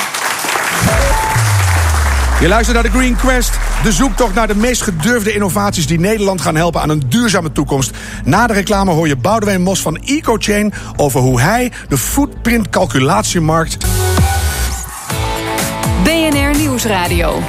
Je 2.41 2.47
luistert 2.47 2.73
naar 2.73 2.91
de 2.91 2.97
Green 2.97 3.15
Quest, 3.15 3.51
de 3.83 3.91
zoektocht 3.91 4.33
naar 4.33 4.47
de 4.47 4.55
meest 4.55 4.81
gedurfde 4.81 5.33
innovaties 5.33 5.87
die 5.87 5.99
Nederland 5.99 6.41
gaan 6.41 6.55
helpen 6.55 6.81
aan 6.81 6.89
een 6.89 7.03
duurzame 7.07 7.51
toekomst. 7.51 7.91
Na 8.23 8.47
de 8.47 8.53
reclame 8.53 8.91
hoor 8.91 9.07
je 9.07 9.15
Boudewijn 9.15 9.61
Mos 9.61 9.81
van 9.81 9.97
EcoChain 9.97 10.73
over 10.95 11.19
hoe 11.19 11.41
hij 11.41 11.71
de 11.89 11.97
footprint 11.97 12.69
calculatiemarkt. 12.69 13.77
BNR 16.03 16.57
Nieuwsradio. 16.57 17.39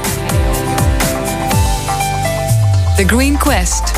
The 2.96 3.04
Green 3.06 3.36
Quest. 3.36 3.92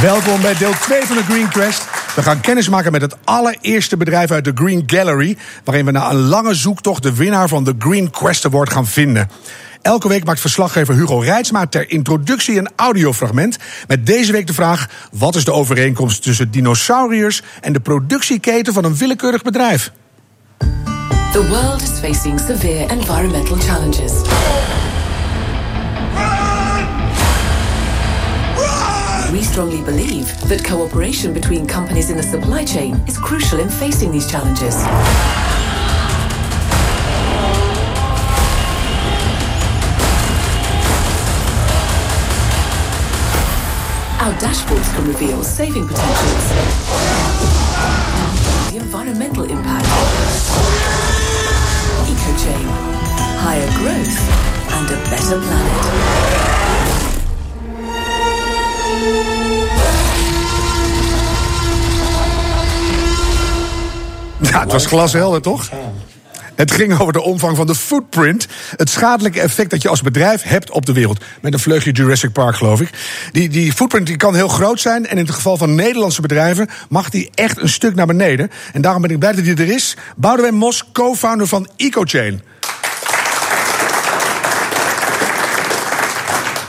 Welkom 0.00 0.40
bij 0.40 0.54
deel 0.54 0.72
2 0.80 1.02
van 1.02 1.16
de 1.16 1.22
Green 1.22 1.48
Quest. 1.48 1.97
We 2.18 2.24
gaan 2.24 2.40
kennismaken 2.40 2.92
met 2.92 3.00
het 3.00 3.16
allereerste 3.24 3.96
bedrijf 3.96 4.30
uit 4.30 4.44
de 4.44 4.52
Green 4.54 4.82
Gallery, 4.86 5.36
waarin 5.64 5.84
we 5.84 5.90
na 5.90 6.10
een 6.10 6.20
lange 6.20 6.54
zoektocht 6.54 7.02
de 7.02 7.14
winnaar 7.14 7.48
van 7.48 7.64
de 7.64 7.74
Green 7.78 8.10
Quest 8.10 8.44
Award 8.44 8.72
gaan 8.72 8.86
vinden. 8.86 9.30
Elke 9.82 10.08
week 10.08 10.24
maakt 10.24 10.40
verslaggever 10.40 10.94
Hugo 10.94 11.18
Reitsma 11.18 11.66
ter 11.66 11.90
introductie 11.90 12.58
een 12.58 12.68
audiofragment. 12.76 13.56
Met 13.86 14.06
deze 14.06 14.32
week 14.32 14.46
de 14.46 14.54
vraag: 14.54 14.88
wat 15.12 15.34
is 15.34 15.44
de 15.44 15.52
overeenkomst 15.52 16.22
tussen 16.22 16.50
dinosauriërs 16.50 17.42
en 17.60 17.72
de 17.72 17.80
productieketen 17.80 18.72
van 18.72 18.84
een 18.84 18.96
willekeurig 18.96 19.42
bedrijf? 19.42 19.92
The 21.32 21.48
world 21.48 21.82
is 21.82 21.90
facing 21.90 22.40
severe 22.40 22.86
environmental 22.86 23.56
challenges. 23.56 24.12
Strongly 29.48 29.82
believe 29.82 30.26
that 30.48 30.62
cooperation 30.64 31.32
between 31.32 31.66
companies 31.66 32.10
in 32.10 32.16
the 32.16 32.22
supply 32.22 32.64
chain 32.64 32.94
is 33.08 33.16
crucial 33.16 33.58
in 33.58 33.68
facing 33.68 34.12
these 34.12 34.30
challenges. 34.30 34.74
Our 44.20 44.34
dashboards 44.34 44.94
can 44.94 45.06
reveal 45.06 45.42
saving 45.42 45.88
potentials, 45.88 46.48
the 48.70 48.76
environmental 48.76 49.44
impact, 49.44 49.86
eco-chain, 52.12 52.66
higher 53.40 53.68
growth, 53.78 54.18
and 54.76 54.90
a 54.90 54.96
better 55.10 55.40
planet. 55.40 57.07
Ja, 64.40 64.60
het 64.60 64.72
was 64.72 64.86
glashelder, 64.86 65.42
toch? 65.42 65.70
Het 66.58 66.70
ging 66.70 67.00
over 67.00 67.12
de 67.12 67.22
omvang 67.22 67.56
van 67.56 67.66
de 67.66 67.74
footprint. 67.74 68.46
Het 68.76 68.90
schadelijke 68.90 69.40
effect 69.40 69.70
dat 69.70 69.82
je 69.82 69.88
als 69.88 70.02
bedrijf 70.02 70.42
hebt 70.42 70.70
op 70.70 70.86
de 70.86 70.92
wereld. 70.92 71.24
Met 71.40 71.52
een 71.52 71.58
vleugje 71.58 71.92
Jurassic 71.92 72.32
Park, 72.32 72.56
geloof 72.56 72.80
ik. 72.80 72.90
Die, 73.32 73.48
die 73.48 73.72
footprint 73.72 74.06
die 74.06 74.16
kan 74.16 74.34
heel 74.34 74.48
groot 74.48 74.80
zijn. 74.80 75.06
En 75.06 75.16
in 75.16 75.24
het 75.26 75.34
geval 75.34 75.56
van 75.56 75.74
Nederlandse 75.74 76.20
bedrijven 76.20 76.68
mag 76.88 77.10
die 77.10 77.30
echt 77.34 77.60
een 77.60 77.68
stuk 77.68 77.94
naar 77.94 78.06
beneden. 78.06 78.50
En 78.72 78.80
daarom 78.82 79.02
ben 79.02 79.10
ik 79.10 79.18
blij 79.18 79.32
dat 79.32 79.44
hij 79.44 79.54
er 79.54 79.74
is. 79.74 79.96
Boudewijn 80.16 80.54
Mos, 80.54 80.84
co-founder 80.92 81.46
van 81.46 81.68
EcoChain. 81.76 82.42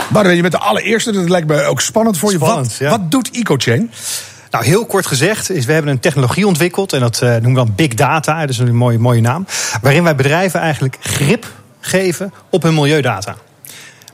Boudewijn, 0.10 0.36
je 0.36 0.50
bent 0.50 0.54
de 0.54 0.68
allereerste. 0.70 1.12
Dat 1.12 1.30
lijkt 1.30 1.48
me 1.48 1.64
ook 1.64 1.82
spannend 1.82 2.18
voor 2.18 2.32
je. 2.32 2.38
Wat, 2.38 2.78
wat 2.78 3.12
doet 3.12 3.32
EcoChain? 3.32 3.92
Nou, 4.52 4.66
heel 4.66 4.86
kort 4.86 5.06
gezegd, 5.06 5.50
is 5.50 5.66
we 5.66 5.74
hebben 5.74 5.92
een 5.92 6.00
technologie 6.00 6.48
ontwikkeld. 6.48 6.94
En 6.94 7.00
dat 7.00 7.22
uh, 7.24 7.30
noemen 7.30 7.50
we 7.50 7.56
dan 7.56 7.74
Big 7.76 7.94
Data. 7.94 8.40
Dat 8.40 8.50
is 8.50 8.58
een 8.58 8.76
mooie, 8.76 9.00
mooie 9.00 9.22
naam. 9.22 9.46
Waarin 9.82 10.04
wij 10.04 10.16
bedrijven 10.16 10.60
eigenlijk 10.60 10.98
grip 11.00 11.46
geven 11.80 12.34
op 12.50 12.64
hun 12.64 12.74
milieudata. 12.74 13.36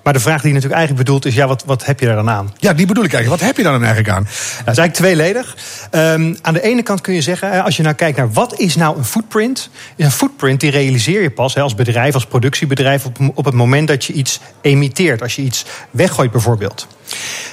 Maar 0.06 0.14
de 0.14 0.20
vraag 0.20 0.42
die 0.42 0.48
je 0.48 0.54
natuurlijk 0.54 0.80
eigenlijk 0.80 1.06
bedoelt 1.06 1.26
is: 1.26 1.36
ja, 1.36 1.48
wat, 1.48 1.64
wat 1.66 1.86
heb 1.86 2.00
je 2.00 2.06
daar 2.06 2.16
dan 2.16 2.30
aan? 2.30 2.54
Ja, 2.58 2.74
die 2.74 2.86
bedoel 2.86 3.04
ik 3.04 3.14
eigenlijk. 3.14 3.42
Wat 3.42 3.50
heb 3.50 3.58
je 3.58 3.64
daar 3.64 3.72
dan 3.72 3.84
eigenlijk 3.84 4.16
aan? 4.16 4.24
Nou, 4.24 4.66
dat 4.66 4.78
is 4.78 4.78
eigenlijk 4.78 4.94
tweeledig. 4.94 5.58
Um, 5.92 6.38
aan 6.42 6.54
de 6.54 6.62
ene 6.62 6.84
kant 6.84 7.02
kun 7.02 7.14
je 7.14 7.22
zeggen, 7.22 7.64
als 7.64 7.78
je 7.78 7.84
nou 7.84 7.96
kijkt 7.96 8.18
naar 8.18 8.32
wat 8.32 8.60
is 8.60 8.76
nou 8.76 8.98
een 8.98 9.06
footprint? 9.06 9.70
Een 9.98 10.12
footprint 10.12 10.60
die 10.60 10.72
realiseer 10.72 11.22
je 11.22 11.32
pas 11.32 11.58
als 11.58 11.76
bedrijf, 11.76 12.14
als 12.14 12.26
productiebedrijf, 12.26 13.06
op, 13.06 13.18
op 13.34 13.46
het 13.46 13.54
moment 13.54 13.88
dat 13.88 14.06
je 14.06 14.14
iets 14.14 14.40
emiteert. 14.62 15.22
Als 15.22 15.36
je 15.36 15.42
iets 15.42 15.66
weggooit, 15.92 16.32
bijvoorbeeld. 16.32 16.88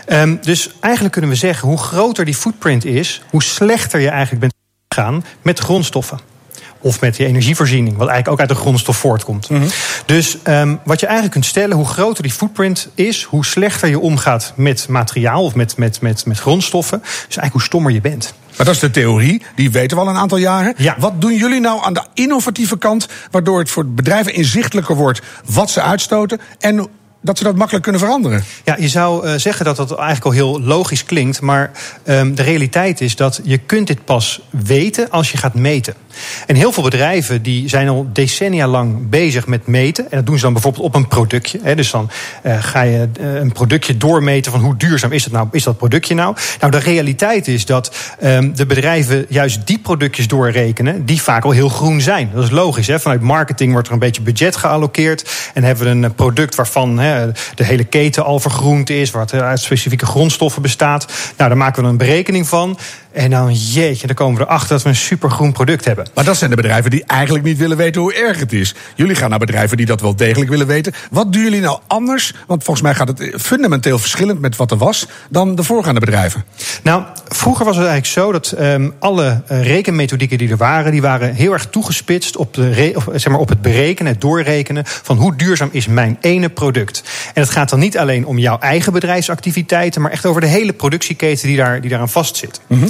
Um, 0.09 0.39
dus 0.43 0.71
eigenlijk 0.81 1.13
kunnen 1.13 1.31
we 1.31 1.37
zeggen, 1.37 1.69
hoe 1.69 1.79
groter 1.79 2.25
die 2.25 2.35
footprint 2.35 2.85
is, 2.85 3.23
hoe 3.31 3.43
slechter 3.43 4.01
je 4.01 4.09
eigenlijk 4.09 4.41
bent 4.41 4.55
gegaan 4.89 5.25
met 5.43 5.59
grondstoffen. 5.59 6.32
Of 6.83 7.01
met 7.01 7.17
die 7.17 7.27
energievoorziening, 7.27 7.97
wat 7.97 8.09
eigenlijk 8.09 8.29
ook 8.29 8.49
uit 8.49 8.59
de 8.59 8.65
grondstof 8.65 8.97
voortkomt. 8.97 9.49
Mm 9.49 9.61
-hmm. 9.61 9.69
Dus 10.07 10.39
um, 10.49 10.81
wat 10.85 11.01
je 11.01 11.07
eigenlijk 11.07 11.35
kunt 11.35 11.47
stellen, 11.47 11.77
hoe 11.77 11.87
groter 11.87 12.23
die 12.23 12.33
footprint 12.33 12.89
is, 12.95 13.23
hoe 13.23 13.45
slechter 13.45 13.89
je 13.89 13.99
omgaat 13.99 14.53
met 14.57 14.89
materiaal 14.89 15.45
of 15.45 15.55
met, 15.55 15.77
met, 15.77 16.01
met, 16.01 16.27
met 16.27 16.39
grondstoffen. 16.39 16.99
Dus 17.01 17.13
eigenlijk 17.21 17.53
hoe 17.53 17.63
stommer 17.63 17.93
je 17.93 18.01
bent. 18.01 18.35
Maar 18.57 18.67
dat 18.67 18.75
is 18.75 18.81
de 18.81 18.91
theorie, 18.91 19.43
die 19.55 19.71
weten 19.71 19.97
we 19.97 20.03
al 20.03 20.09
een 20.09 20.17
aantal 20.17 20.39
jaren. 20.39 20.75
Ja. 20.77 20.97
Wat 20.99 21.21
doen 21.21 21.35
jullie 21.35 21.61
nou 21.61 21.85
aan 21.85 21.93
de 21.93 22.03
innovatieve 22.15 22.79
kant, 22.79 23.09
waardoor 23.31 23.59
het 23.59 23.71
voor 23.71 23.87
bedrijven 23.87 24.35
inzichtelijker 24.35 24.97
wordt 24.97 25.21
wat 25.45 25.71
ze 25.71 25.83
uitstoten 25.83 26.41
en 26.59 26.89
dat 27.23 27.39
ze 27.39 27.45
dat 27.45 27.57
makkelijk 27.57 27.83
kunnen 27.83 28.01
veranderen. 28.01 28.45
Ja, 28.65 28.77
je 28.79 28.89
zou 28.89 29.27
uh, 29.27 29.35
zeggen 29.37 29.65
dat 29.65 29.77
dat 29.77 29.91
eigenlijk 29.91 30.25
al 30.25 30.31
heel 30.33 30.61
logisch 30.61 31.05
klinkt. 31.05 31.41
Maar 31.41 31.71
um, 32.07 32.35
de 32.35 32.43
realiteit 32.43 33.01
is 33.01 33.17
dat 33.17 33.41
je 33.45 33.59
kunt 33.59 33.87
dit 33.87 34.05
pas 34.05 34.41
weten 34.51 35.11
als 35.11 35.33
je 35.33 35.39
gaat 35.39 35.55
meten. 35.55 35.95
En 36.47 36.55
heel 36.55 36.73
veel 36.73 36.83
bedrijven 36.83 37.43
die 37.43 37.69
zijn 37.69 37.89
al 37.89 38.07
decennia 38.13 38.67
lang 38.67 39.09
bezig 39.09 39.47
met 39.47 39.67
meten. 39.67 40.11
En 40.11 40.17
dat 40.17 40.27
doen 40.27 40.37
ze 40.37 40.43
dan 40.43 40.53
bijvoorbeeld 40.53 40.85
op 40.85 40.95
een 40.95 41.09
productje. 41.09 41.61
Hè. 41.63 41.75
Dus 41.75 41.91
dan 41.91 42.11
uh, 42.43 42.63
ga 42.63 42.83
je 42.83 43.09
uh, 43.21 43.35
een 43.35 43.53
productje 43.53 43.97
doormeten 43.97 44.53
van 44.53 44.61
hoe 44.61 44.77
duurzaam 44.77 45.13
is 45.13 45.23
dat 45.23 45.33
nou, 45.33 45.49
is 45.51 45.63
dat 45.63 45.77
productje 45.77 46.15
nou. 46.15 46.37
Nou, 46.61 46.73
de 46.73 46.79
realiteit 46.79 47.49
is 47.49 47.67
dat 47.67 47.97
um, 48.23 48.55
de 48.55 48.67
bedrijven 48.67 49.27
juist 49.29 49.67
die 49.67 49.79
productjes 49.79 50.29
doorrekenen 50.29 51.05
die 51.05 51.23
vaak 51.23 51.45
al 51.45 51.51
heel 51.51 51.69
groen 51.69 52.01
zijn. 52.01 52.31
Dat 52.35 52.45
is 52.45 52.51
logisch. 52.51 52.87
Hè. 52.87 53.01
Vanuit 53.01 53.21
marketing 53.21 53.73
wordt 53.73 53.87
er 53.89 53.95
een 53.95 53.99
beetje 53.99 54.23
budget 54.23 54.57
geallokeerd. 54.57 55.51
En 55.55 55.65
hebben 55.65 55.85
we 55.85 56.07
een 56.07 56.15
product 56.15 56.55
waarvan 56.55 56.99
de 57.55 57.65
hele 57.65 57.85
keten 57.85 58.25
al 58.25 58.41
vergroend 58.41 58.91
is, 58.91 59.11
wat 59.11 59.33
uit 59.33 59.61
specifieke 59.61 60.07
grondstoffen 60.07 60.63
bestaat. 60.63 61.07
Nou, 61.37 61.49
daar 61.49 61.57
maken 61.57 61.83
we 61.83 61.89
een 61.89 61.97
berekening 61.97 62.49
van. 62.49 62.79
En 63.13 63.31
dan, 63.31 63.55
jeetje, 63.55 64.07
dan 64.07 64.17
komen 64.17 64.41
we 64.41 64.47
erachter 64.47 64.69
dat 64.69 64.83
we 64.83 64.89
een 64.89 64.97
supergroen 64.97 65.53
product 65.53 65.85
hebben. 65.85 66.07
Maar 66.15 66.25
dat 66.25 66.37
zijn 66.37 66.51
de 66.51 66.57
bedrijven 66.57 66.91
die 66.91 67.05
eigenlijk 67.07 67.45
niet 67.45 67.59
willen 67.59 67.77
weten 67.77 68.01
hoe 68.01 68.15
erg 68.15 68.39
het 68.39 68.53
is. 68.53 68.75
Jullie 68.95 69.15
gaan 69.15 69.31
naar 69.31 69.39
bedrijven 69.39 69.77
die 69.77 69.87
dat 69.87 70.01
wel 70.01 70.17
degelijk 70.17 70.51
willen 70.51 70.67
weten. 70.67 70.93
Wat 71.11 71.33
doen 71.33 71.43
jullie 71.43 71.61
nou 71.61 71.79
anders? 71.87 72.35
Want 72.47 72.65
volgens 72.65 72.87
mij 72.87 72.95
gaat 72.95 73.09
het 73.09 73.33
fundamenteel 73.37 73.99
verschillend 73.99 74.41
met 74.41 74.57
wat 74.57 74.71
er 74.71 74.77
was 74.77 75.07
dan 75.29 75.55
de 75.55 75.63
voorgaande 75.63 76.01
bedrijven. 76.01 76.45
Nou, 76.83 77.03
vroeger 77.29 77.65
was 77.65 77.77
het 77.77 77.87
eigenlijk 77.87 78.15
zo 78.15 78.33
dat 78.33 78.55
um, 78.61 78.95
alle 78.99 79.43
rekenmethodieken 79.47 80.39
die 80.39 80.51
er 80.51 80.57
waren, 80.57 80.93
die 80.93 81.03
waren 81.03 81.35
heel 81.35 81.53
erg 81.53 81.67
toegespitst 81.67 82.37
op, 82.37 82.55
de 82.55 82.93
of, 82.95 83.09
zeg 83.13 83.29
maar, 83.29 83.41
op 83.41 83.49
het 83.49 83.63
berekenen, 83.63 84.13
het 84.13 84.21
doorrekenen 84.21 84.83
van 84.87 85.17
hoe 85.17 85.37
duurzaam 85.37 85.69
is 85.73 85.87
mijn 85.87 86.19
ene 86.21 86.49
product. 86.49 87.03
En 87.35 87.43
het 87.43 87.51
gaat 87.51 87.71
dan 87.71 87.79
niet 87.79 87.99
alleen 87.99 88.27
om 88.27 88.39
jouw 88.39 88.59
eigen 88.59 88.93
bedrijfsactiviteiten, 88.93 90.03
maar 90.03 90.11
echt 90.11 90.27
over 90.27 90.41
de 90.41 90.47
hele 90.47 90.73
productieketen 90.73 91.49
die, 91.49 91.57
daar, 91.57 91.81
die 91.81 91.91
daaraan 91.91 92.09
vastzit. 92.09 92.61
Mm 92.67 92.79
-hmm. 92.79 92.89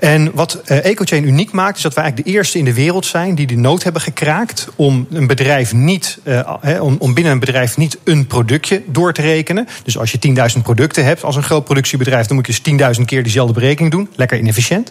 En 0.00 0.30
wat 0.34 0.60
uh, 0.66 0.84
EcoChain 0.84 1.26
uniek 1.26 1.52
maakt, 1.52 1.76
is 1.76 1.82
dat 1.82 1.94
we 1.94 2.00
eigenlijk 2.00 2.28
de 2.28 2.34
eerste 2.36 2.58
in 2.58 2.64
de 2.64 2.74
wereld 2.74 3.06
zijn 3.06 3.34
die 3.34 3.46
de 3.46 3.56
nood 3.56 3.82
hebben 3.82 4.02
gekraakt 4.02 4.68
om 4.76 5.06
een 5.10 5.26
bedrijf 5.26 5.72
niet, 5.72 6.18
uh, 6.24 6.80
om, 6.80 6.96
om 6.98 7.14
binnen 7.14 7.32
een 7.32 7.38
bedrijf 7.38 7.76
niet 7.76 7.98
een 8.04 8.26
productje 8.26 8.82
door 8.86 9.12
te 9.12 9.22
rekenen. 9.22 9.68
Dus 9.84 9.98
als 9.98 10.12
je 10.12 10.18
10.000 10.56 10.62
producten 10.62 11.04
hebt 11.04 11.24
als 11.24 11.36
een 11.36 11.42
groot 11.42 11.64
productiebedrijf, 11.64 12.26
dan 12.26 12.36
moet 12.36 12.46
je 12.46 12.60
dus 12.62 12.96
10.000 12.98 13.04
keer 13.04 13.22
diezelfde 13.22 13.54
berekening 13.54 13.92
doen. 13.92 14.08
Lekker 14.16 14.38
inefficiënt. 14.38 14.90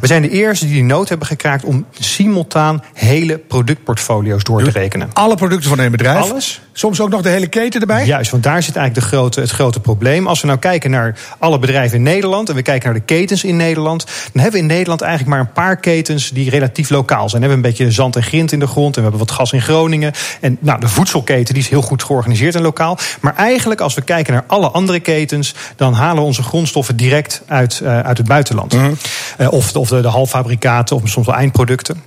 We 0.00 0.06
zijn 0.06 0.22
de 0.22 0.30
eerste 0.30 0.66
die 0.66 0.76
de 0.76 0.82
nood 0.82 1.08
hebben 1.08 1.26
gekraakt 1.26 1.64
om 1.64 1.86
simultaan 1.98 2.84
hele 2.94 3.38
productportfolio's 3.38 4.44
door 4.44 4.62
te 4.62 4.70
rekenen. 4.70 5.10
Alle 5.12 5.36
producten 5.36 5.68
van 5.68 5.78
een 5.78 5.90
bedrijf? 5.90 6.30
Alles. 6.30 6.60
Soms 6.72 7.00
ook 7.00 7.10
nog 7.10 7.22
de 7.22 7.28
hele 7.28 7.46
keten 7.46 7.80
erbij? 7.80 8.06
Juist, 8.06 8.30
want 8.30 8.42
daar 8.42 8.62
zit 8.62 8.76
eigenlijk 8.76 9.06
de 9.06 9.16
grote, 9.16 9.40
het 9.40 9.50
grote 9.50 9.80
probleem. 9.80 10.26
Als 10.26 10.40
we 10.40 10.46
nou 10.46 10.58
kijken 10.58 10.90
naar 10.90 11.18
alle 11.38 11.58
bedrijven 11.58 11.96
in 11.96 12.02
Nederland 12.02 12.48
en 12.48 12.54
we 12.54 12.62
kijken 12.62 12.90
naar 12.90 12.98
de 12.98 13.04
ketens 13.04 13.44
in 13.44 13.56
Nederland, 13.56 13.97
dan 14.04 14.42
hebben 14.42 14.52
we 14.52 14.58
in 14.58 14.66
Nederland 14.66 15.00
eigenlijk 15.00 15.30
maar 15.30 15.40
een 15.40 15.52
paar 15.52 15.76
ketens 15.76 16.30
die 16.30 16.50
relatief 16.50 16.90
lokaal 16.90 17.28
zijn. 17.28 17.42
We 17.42 17.48
hebben 17.48 17.64
een 17.64 17.76
beetje 17.76 17.92
zand 17.92 18.16
en 18.16 18.22
grind 18.22 18.52
in 18.52 18.58
de 18.58 18.66
grond 18.66 18.96
en 18.96 19.02
we 19.02 19.08
hebben 19.08 19.26
wat 19.26 19.36
gas 19.36 19.52
in 19.52 19.62
Groningen. 19.62 20.12
En 20.40 20.56
nou, 20.60 20.80
de 20.80 20.88
voedselketen 20.88 21.54
die 21.54 21.62
is 21.62 21.68
heel 21.68 21.82
goed 21.82 22.02
georganiseerd 22.02 22.54
en 22.54 22.62
lokaal. 22.62 22.98
Maar 23.20 23.36
eigenlijk, 23.36 23.80
als 23.80 23.94
we 23.94 24.02
kijken 24.02 24.32
naar 24.32 24.44
alle 24.46 24.68
andere 24.70 25.00
ketens, 25.00 25.54
dan 25.76 25.92
halen 25.92 26.22
we 26.22 26.28
onze 26.28 26.42
grondstoffen 26.42 26.96
direct 26.96 27.42
uit, 27.46 27.80
uh, 27.82 28.00
uit 28.00 28.18
het 28.18 28.26
buitenland. 28.26 28.72
Mm. 28.72 28.96
Uh, 29.40 29.52
of 29.52 29.76
of 29.76 29.88
de, 29.88 30.00
de 30.00 30.08
halffabrikaten 30.08 30.96
of 30.96 31.02
soms 31.04 31.26
wel 31.26 31.34
eindproducten. 31.34 32.02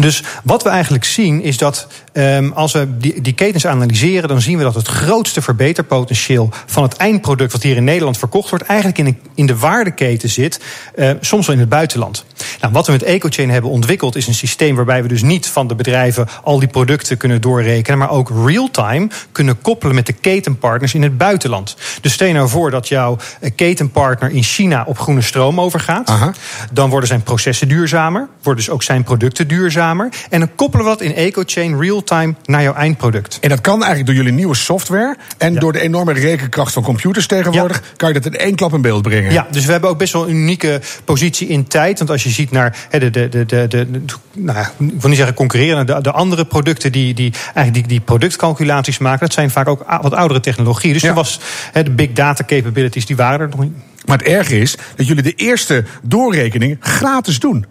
Dus 0.00 0.22
wat 0.44 0.62
we 0.62 0.68
eigenlijk 0.68 1.04
zien 1.04 1.42
is 1.42 1.58
dat 1.58 1.86
um, 2.12 2.52
als 2.52 2.72
we 2.72 2.98
die, 2.98 3.20
die, 3.20 3.32
ketens 3.32 3.66
analyseren, 3.66 4.28
dan 4.28 4.40
zien 4.40 4.58
we 4.58 4.64
dat 4.64 4.74
het 4.74 4.88
grootste 4.88 5.42
verbeterpotentieel 5.42 6.50
van 6.66 6.82
het 6.82 6.96
eindproduct 6.96 7.52
wat 7.52 7.62
hier 7.62 7.76
in 7.76 7.84
Nederland 7.84 8.18
verkocht 8.18 8.50
wordt, 8.50 8.64
eigenlijk 8.64 8.98
in 8.98 9.04
de, 9.04 9.14
in 9.34 9.46
de 9.46 9.56
waardeketen 9.56 10.28
zit, 10.28 10.60
uh, 10.96 11.10
soms 11.20 11.46
wel 11.46 11.54
in 11.54 11.60
het 11.60 11.70
buitenland. 11.70 12.24
Nou, 12.60 12.72
wat 12.72 12.86
we 12.86 12.92
met 12.92 13.02
EcoChain 13.02 13.50
hebben 13.50 13.70
ontwikkeld 13.70 14.16
is 14.16 14.26
een 14.26 14.34
systeem 14.34 14.76
waarbij 14.76 15.02
we 15.02 15.08
dus 15.08 15.22
niet 15.22 15.46
van 15.46 15.66
de 15.66 15.74
bedrijven 15.74 16.28
al 16.42 16.58
die 16.58 16.68
producten 16.68 17.16
kunnen 17.16 17.40
doorrekenen, 17.40 17.98
maar 17.98 18.10
ook 18.10 18.30
real-time 18.46 19.08
kunnen 19.32 19.60
koppelen 19.60 19.94
met 19.94 20.06
de 20.06 20.12
ketenpartners 20.12 20.94
in 20.94 21.02
het 21.02 21.18
buitenland. 21.18 21.76
Dus 22.00 22.12
stel 22.12 22.26
je 22.26 22.32
nou 22.32 22.48
voor 22.48 22.70
dat 22.70 22.88
jouw 22.88 23.16
ketenpartner 23.54 24.30
in 24.30 24.42
China 24.42 24.84
op 24.86 24.98
groene 24.98 25.22
stroom 25.22 25.60
overgaat, 25.60 26.08
Aha. 26.08 26.32
dan 26.72 26.90
worden 26.90 27.08
zijn 27.08 27.22
processen 27.22 27.68
duurzamer, 27.68 28.28
worden 28.42 28.64
dus 28.64 28.74
ook 28.74 28.82
zijn 28.82 29.04
producten 29.04 29.48
duurzamer. 29.48 29.84
En 30.30 30.38
dan 30.38 30.54
koppelen 30.54 30.84
we 30.84 30.90
dat 30.90 31.00
in 31.00 31.14
EcoChain 31.14 31.80
real-time 31.80 32.34
naar 32.44 32.62
jouw 32.62 32.74
eindproduct. 32.74 33.38
En 33.40 33.48
dat 33.48 33.60
kan 33.60 33.78
eigenlijk 33.78 34.06
door 34.06 34.14
jullie 34.14 34.32
nieuwe 34.32 34.54
software. 34.54 35.16
En 35.38 35.52
ja. 35.52 35.60
door 35.60 35.72
de 35.72 35.80
enorme 35.80 36.12
rekenkracht 36.12 36.72
van 36.72 36.82
computers 36.82 37.26
tegenwoordig. 37.26 37.76
Ja. 37.76 37.82
kan 37.96 38.08
je 38.08 38.20
dat 38.20 38.32
in 38.32 38.38
één 38.38 38.54
klap 38.54 38.72
in 38.72 38.80
beeld 38.80 39.02
brengen. 39.02 39.32
Ja, 39.32 39.46
dus 39.50 39.64
we 39.64 39.72
hebben 39.72 39.90
ook 39.90 39.98
best 39.98 40.12
wel 40.12 40.28
een 40.28 40.34
unieke 40.34 40.80
positie 41.04 41.48
in 41.48 41.66
tijd. 41.66 41.98
Want 41.98 42.10
als 42.10 42.22
je 42.22 42.30
ziet 42.30 42.50
naar 42.50 42.76
de, 42.90 43.10
de, 43.10 43.28
de, 43.28 43.46
de, 43.46 43.66
de 43.68 43.88
nou, 44.32 44.58
ik 44.58 45.00
wil 45.00 45.08
niet 45.08 45.16
zeggen 45.18 45.34
concurreren, 45.34 45.86
de, 45.86 46.00
de 46.00 46.12
andere 46.12 46.44
producten 46.44 46.92
die, 46.92 47.14
die 47.14 47.32
eigenlijk 47.32 47.72
die, 47.72 47.86
die 47.86 48.00
productcalculaties 48.00 48.98
maken, 48.98 49.20
dat 49.20 49.32
zijn 49.32 49.50
vaak 49.50 49.68
ook 49.68 49.84
wat 50.02 50.14
oudere 50.14 50.40
technologie. 50.40 50.92
Dus 50.92 51.02
ja. 51.02 51.08
er 51.08 51.14
was 51.14 51.40
de 51.72 51.90
big 51.90 52.12
data 52.12 52.44
capabilities, 52.44 53.06
die 53.06 53.16
waren 53.16 53.40
er 53.40 53.48
nog 53.48 53.60
niet. 53.60 53.72
Maar 54.06 54.18
het 54.18 54.26
erge 54.26 54.58
is 54.58 54.76
dat 54.96 55.06
jullie 55.06 55.22
de 55.22 55.34
eerste 55.34 55.84
doorrekening 56.02 56.76
gratis 56.80 57.38
doen. 57.38 57.66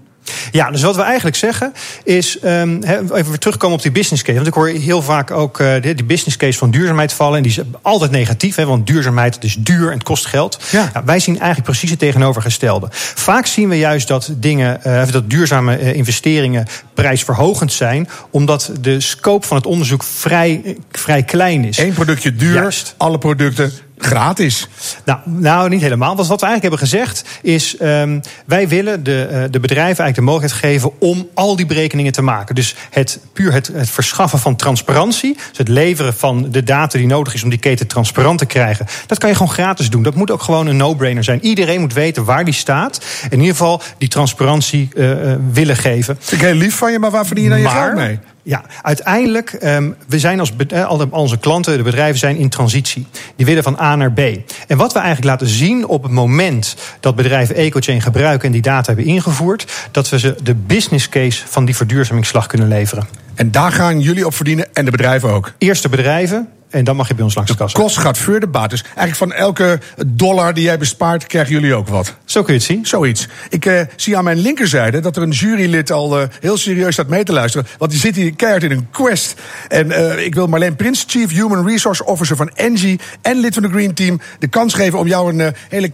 Ja, 0.51 0.72
dus 0.72 0.82
wat 0.82 0.96
we 0.96 1.01
eigenlijk 1.01 1.36
zeggen 1.36 1.74
is, 2.03 2.38
um, 2.44 2.84
even 2.84 3.29
weer 3.29 3.38
terugkomen 3.38 3.77
op 3.77 3.82
die 3.82 3.91
business 3.91 4.24
case. 4.24 4.36
Want 4.36 4.48
ik 4.48 4.53
hoor 4.53 4.67
heel 4.67 5.01
vaak 5.01 5.32
ook 5.32 5.60
uh, 5.60 5.74
die 5.82 6.03
business 6.03 6.38
case 6.38 6.58
van 6.58 6.72
duurzaamheid 6.72 7.13
vallen. 7.13 7.38
En 7.38 7.44
die 7.44 7.51
is 7.51 7.60
altijd 7.82 8.12
negatief, 8.12 8.55
hè, 8.55 8.65
want 8.65 8.88
duurzaamheid 8.88 9.44
is 9.44 9.55
duur 9.60 9.88
en 9.88 9.94
het 9.94 10.03
kost 10.03 10.25
geld. 10.25 10.60
Ja. 10.72 10.89
Nou, 10.94 11.05
wij 11.05 11.20
zien 11.20 11.36
eigenlijk 11.36 11.65
precies 11.65 11.89
het 11.89 12.00
tegenovergestelde. 12.00 12.88
Vaak 12.91 13.46
zien 13.46 13.70
we 13.70 13.77
juist 13.77 14.08
dat 14.08 14.32
dingen, 14.38 14.79
uh, 14.88 15.03
dat 15.12 15.29
duurzame 15.29 15.79
uh, 15.79 15.94
investeringen 15.94 16.67
prijsverhogend 16.94 17.74
zijn, 17.74 18.10
omdat 18.29 18.72
de 18.82 19.00
scope 19.00 19.48
van 19.48 19.58
het 19.58 19.65
onderzoek 19.65 20.03
vrij, 20.03 20.77
vrij 20.91 21.24
klein 21.24 21.65
is. 21.65 21.77
Eén 21.77 21.93
productje 21.93 22.36
duur, 22.36 22.54
Juist. 22.54 22.93
alle 22.97 23.17
producten 23.17 23.71
gratis. 23.97 24.67
Nou, 25.06 25.20
nou, 25.26 25.70
niet 25.70 25.82
helemaal. 25.82 26.15
Want 26.15 26.28
wat 26.28 26.41
we 26.41 26.48
eigenlijk 26.48 26.62
hebben 26.62 26.80
gezegd 26.80 27.39
is... 27.41 27.76
Um, 27.82 28.22
wij 28.46 28.68
willen 28.68 29.04
de, 29.04 29.28
uh, 29.32 29.44
de 29.52 29.60
bedrijven 29.60 30.04
eigenlijk 30.04 30.15
de 30.15 30.22
mogelijkheid 30.22 30.63
geven... 30.63 30.91
om 31.00 31.28
al 31.34 31.56
die 31.56 31.65
berekeningen 31.65 32.12
te 32.12 32.22
maken. 32.22 32.56
Dus 32.56 32.76
het, 32.89 33.20
puur 33.34 33.54
het, 33.54 33.68
het 33.68 33.89
verschaffen 33.89 34.39
van 34.39 34.56
transparantie... 34.56 35.34
dus 35.50 35.58
het 35.58 35.68
leveren 35.68 36.13
van 36.13 36.52
de 36.52 36.63
data 36.63 36.98
die 36.98 37.08
nodig 37.08 37.34
is 37.34 37.44
om 37.44 37.50
die 37.50 37.60
keten 37.60 37.88
transparant 37.88 38.39
te 38.39 38.46
krijgen... 38.46 38.86
dat 39.06 39.18
kan 39.18 39.30
je 39.30 39.36
gewoon 39.36 39.52
gratis 39.52 39.89
doen. 39.89 40.04
Dat 40.04 40.15
moet 40.15 40.32
ook 40.32 40.41
gewoon 40.41 40.68
een 40.68 40.78
no-brainer 40.78 41.24
zijn. 41.24 41.46
Iedereen 41.46 41.80
moet 41.80 41.94
weten 41.94 42.26
waar 42.26 42.46
die 42.46 42.54
staat. 42.54 43.06
In 43.30 43.39
ieder 43.39 43.56
geval 43.56 43.82
die 43.98 44.10
transparantie 44.10 44.89
uh, 44.94 45.34
willen 45.52 45.78
geven. 45.78 46.18
Vind 46.20 46.41
ik 46.41 46.48
heel 46.48 46.58
lief 46.58 46.76
van 46.76 46.91
je, 46.91 47.00
maar 47.00 47.12
waar 47.12 47.26
verdien 47.26 47.44
je 47.44 47.50
dan 47.50 47.60
je 47.60 47.70
geld 47.70 47.96
mee? 47.96 48.20
Ja, 48.47 48.63
uiteindelijk, 48.81 49.58
um, 49.63 49.95
we 50.08 50.19
zijn 50.19 50.39
als 50.39 50.51
al 50.88 51.08
onze 51.10 51.38
klanten, 51.38 51.77
de 51.77 51.84
bedrijven 51.84 52.19
zijn 52.19 52.38
in 52.38 52.49
transitie. 52.49 53.08
Die 53.36 53.45
willen 53.45 53.63
van 53.63 53.79
A 53.79 53.95
naar 53.95 54.12
B. 54.12 54.19
En 54.67 54.77
wat 54.77 54.93
we 54.93 54.99
eigenlijk 54.99 55.27
laten 55.27 55.47
zien 55.47 55.88
op 55.88 56.03
het 56.03 56.12
moment 56.12 56.75
dat 56.99 57.15
bedrijven 57.15 57.55
EcoChain 57.55 58.01
gebruiken 58.01 58.45
en 58.45 58.51
die 58.51 58.62
data 58.62 58.88
hebben 58.93 59.05
ingevoerd, 59.05 59.89
dat 59.91 60.10
we 60.10 60.19
ze 60.19 60.36
de 60.43 60.55
business 60.55 61.10
case 61.10 61.43
van 61.47 61.65
die 61.65 61.75
verduurzamingsslag 61.75 62.47
kunnen 62.47 62.67
leveren. 62.67 63.08
En 63.36 63.51
daar 63.51 63.71
gaan 63.71 63.99
jullie 63.99 64.25
op 64.25 64.36
verdienen 64.36 64.73
en 64.73 64.86
de 64.86 64.91
bedrijven 64.91 65.29
ook? 65.29 65.51
Eerst 65.58 65.81
de 65.81 65.89
bedrijven, 65.89 66.49
en 66.76 66.84
dan 66.84 66.96
mag 66.96 67.08
je 67.08 67.16
bij 67.16 67.24
ons 67.24 67.36
langs 67.36 67.52
de 67.52 67.58
kassa. 67.58 67.80
kost 67.80 67.98
gaat 67.98 68.18
voor 68.18 68.40
de 68.40 68.48
baat. 68.48 68.70
Dus 68.70 68.84
eigenlijk 68.84 69.16
van 69.18 69.34
elke 69.34 69.80
dollar 70.08 70.54
die 70.54 70.64
jij 70.64 70.78
bespaart, 70.78 71.28
krijgen 71.28 71.54
jullie 71.54 71.76
ook 71.76 71.88
wat. 71.88 72.16
Zo 72.26 72.44
kun 72.44 72.54
je 72.54 72.60
het 72.60 72.68
zien. 72.68 72.86
Zoiets. 72.86 73.28
Ik 73.50 73.66
uh, 73.66 73.82
zie 73.96 74.18
aan 74.18 74.24
mijn 74.24 74.38
linkerzijde 74.38 75.00
dat 75.00 75.16
er 75.16 75.22
een 75.22 75.30
jurylid 75.30 75.92
al 75.92 76.22
uh, 76.22 76.28
heel 76.40 76.58
serieus 76.58 76.94
staat 76.94 77.08
mee 77.08 77.24
te 77.24 77.34
luisteren. 77.34 77.68
Want 77.78 77.92
die 77.92 78.00
zit 78.00 78.16
hier 78.16 78.36
keihard 78.36 78.64
in 78.64 78.72
een 78.72 78.88
quest. 78.92 79.42
En 79.68 79.88
uh, 79.88 80.26
ik 80.26 80.36
wil 80.36 80.48
Marleen 80.48 80.76
Prins, 80.76 81.04
Chief 81.08 81.32
Human 81.32 81.68
Resource 81.68 82.06
Officer 82.06 82.36
van 82.36 82.50
Engie... 82.50 83.00
en 83.22 83.38
lid 83.38 83.54
van 83.54 83.64
de 83.64 83.70
Green 83.70 83.94
Team, 83.94 84.20
de 84.40 84.48
kans 84.48 84.74
geven 84.74 85.00
om 85.00 85.08
jou 85.08 85.34
een 85.34 85.54
hele 85.70 85.92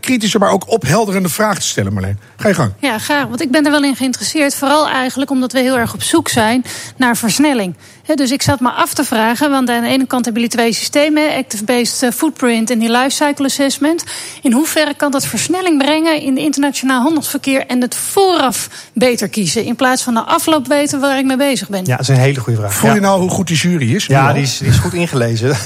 kritische, 0.00 0.38
maar 0.38 0.50
ook 0.50 0.70
ophelderende 0.70 1.28
vraag 1.28 1.58
te 1.58 1.66
stellen, 1.66 1.92
Marleen. 1.92 2.18
Ga 2.36 2.48
je 2.48 2.54
gang. 2.54 2.72
Ja, 2.78 2.98
graag. 2.98 3.26
Want 3.26 3.42
ik 3.42 3.50
ben 3.50 3.64
er 3.64 3.70
wel 3.70 3.84
in 3.84 3.96
geïnteresseerd. 3.96 4.54
Vooral 4.54 4.88
eigenlijk 4.88 5.30
omdat 5.30 5.52
we 5.52 5.60
heel 5.60 5.78
erg 5.78 5.94
op 5.94 6.02
zoek 6.02 6.28
zijn 6.28 6.64
naar 6.96 7.16
versnelling. 7.16 7.74
He, 8.10 8.16
dus 8.16 8.30
ik 8.30 8.42
zat 8.42 8.60
me 8.60 8.70
af 8.70 8.94
te 8.94 9.04
vragen, 9.04 9.50
want 9.50 9.70
aan 9.70 9.82
de 9.82 9.88
ene 9.88 10.06
kant 10.06 10.24
hebben 10.24 10.42
jullie 10.42 10.56
twee 10.56 10.72
systemen: 10.72 11.36
Active-Based 11.36 12.14
Footprint 12.14 12.70
en 12.70 12.78
die 12.78 12.90
Lifecycle 12.90 13.44
Assessment. 13.44 14.04
In 14.42 14.52
hoeverre 14.52 14.94
kan 14.94 15.10
dat 15.10 15.26
versnelling 15.26 15.78
brengen 15.78 16.20
in 16.20 16.34
het 16.34 16.44
internationaal 16.44 17.02
handelsverkeer 17.02 17.66
en 17.66 17.80
het 17.80 17.94
vooraf 17.94 18.68
beter 18.92 19.28
kiezen, 19.28 19.64
in 19.64 19.76
plaats 19.76 20.02
van 20.02 20.14
de 20.14 20.20
afloop 20.20 20.66
weten 20.66 21.00
waar 21.00 21.18
ik 21.18 21.24
mee 21.24 21.36
bezig 21.36 21.68
ben? 21.68 21.84
Ja, 21.84 21.96
dat 21.96 22.00
is 22.00 22.08
een 22.08 22.16
hele 22.16 22.40
goede 22.40 22.58
vraag. 22.58 22.74
Voel 22.74 22.94
je 22.94 23.00
nou 23.00 23.20
hoe 23.20 23.30
goed 23.30 23.46
die 23.46 23.56
jury 23.56 23.94
is? 23.94 24.06
Ja, 24.06 24.32
die 24.32 24.42
is, 24.42 24.58
die 24.58 24.68
is, 24.68 24.76
goed 24.76 24.94
ingelezen. 24.94 25.56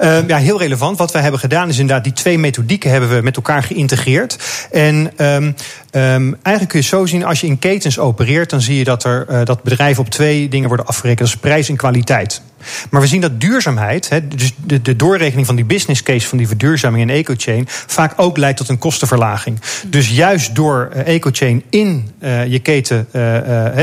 uh, 0.00 0.28
ja, 0.32 0.36
heel 0.36 0.58
relevant. 0.58 0.98
Wat 0.98 1.12
wij 1.12 1.22
hebben 1.22 1.40
gedaan 1.40 1.68
is 1.68 1.78
inderdaad 1.78 2.04
die 2.04 2.12
twee 2.12 2.38
methodieken 2.38 2.90
hebben 2.90 3.14
we 3.16 3.22
met 3.22 3.36
elkaar 3.36 3.62
geïntegreerd. 3.62 4.36
En 4.70 5.12
um, 5.16 5.54
Um, 5.96 6.36
eigenlijk 6.42 6.68
kun 6.68 6.80
je 6.80 6.86
zo 6.86 7.06
zien, 7.06 7.24
als 7.24 7.40
je 7.40 7.46
in 7.46 7.58
ketens 7.58 7.98
opereert, 7.98 8.50
dan 8.50 8.60
zie 8.60 8.76
je 8.76 8.84
dat, 8.84 9.04
er, 9.04 9.26
uh, 9.30 9.40
dat 9.44 9.62
bedrijven 9.62 10.04
op 10.04 10.10
twee 10.10 10.48
dingen 10.48 10.68
worden 10.68 10.86
afgerekend. 10.86 11.28
Dat 11.28 11.36
is 11.36 11.36
prijs 11.36 11.61
en 11.68 11.76
kwaliteit. 11.76 12.42
Maar 12.90 13.00
we 13.00 13.06
zien 13.06 13.20
dat 13.20 13.40
duurzaamheid, 13.40 14.08
he, 14.08 14.28
dus 14.28 14.54
de, 14.64 14.96
doorrekening 14.96 15.46
van 15.46 15.56
die 15.56 15.64
business 15.64 16.02
case 16.02 16.28
van 16.28 16.38
die 16.38 16.46
verduurzaming 16.46 17.02
in 17.02 17.16
EcoChain, 17.16 17.64
vaak 17.68 18.12
ook 18.16 18.36
leidt 18.36 18.56
tot 18.56 18.68
een 18.68 18.78
kostenverlaging. 18.78 19.60
Dus 19.86 20.08
juist 20.08 20.54
door 20.54 20.90
uh, 20.94 21.14
EcoChain 21.14 21.62
in 21.70 22.10
uh, 22.20 22.46
je 22.46 22.58
keten, 22.58 23.06
uh, 23.12 23.22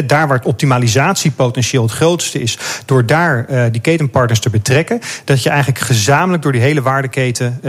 daar 0.05 0.27
waar 0.27 0.37
het 0.37 0.45
optimalisatiepotentieel 0.45 1.83
het 1.83 1.91
grootste 1.91 2.41
is, 2.41 2.57
door 2.85 3.05
daar 3.05 3.71
die 3.71 3.81
ketenpartners 3.81 4.39
te 4.39 4.49
betrekken, 4.49 4.99
dat 5.23 5.43
je 5.43 5.49
eigenlijk 5.49 5.79
gezamenlijk 5.79 6.43
door 6.43 6.51
die 6.51 6.61
hele 6.61 6.81
waardeketen 6.81 7.59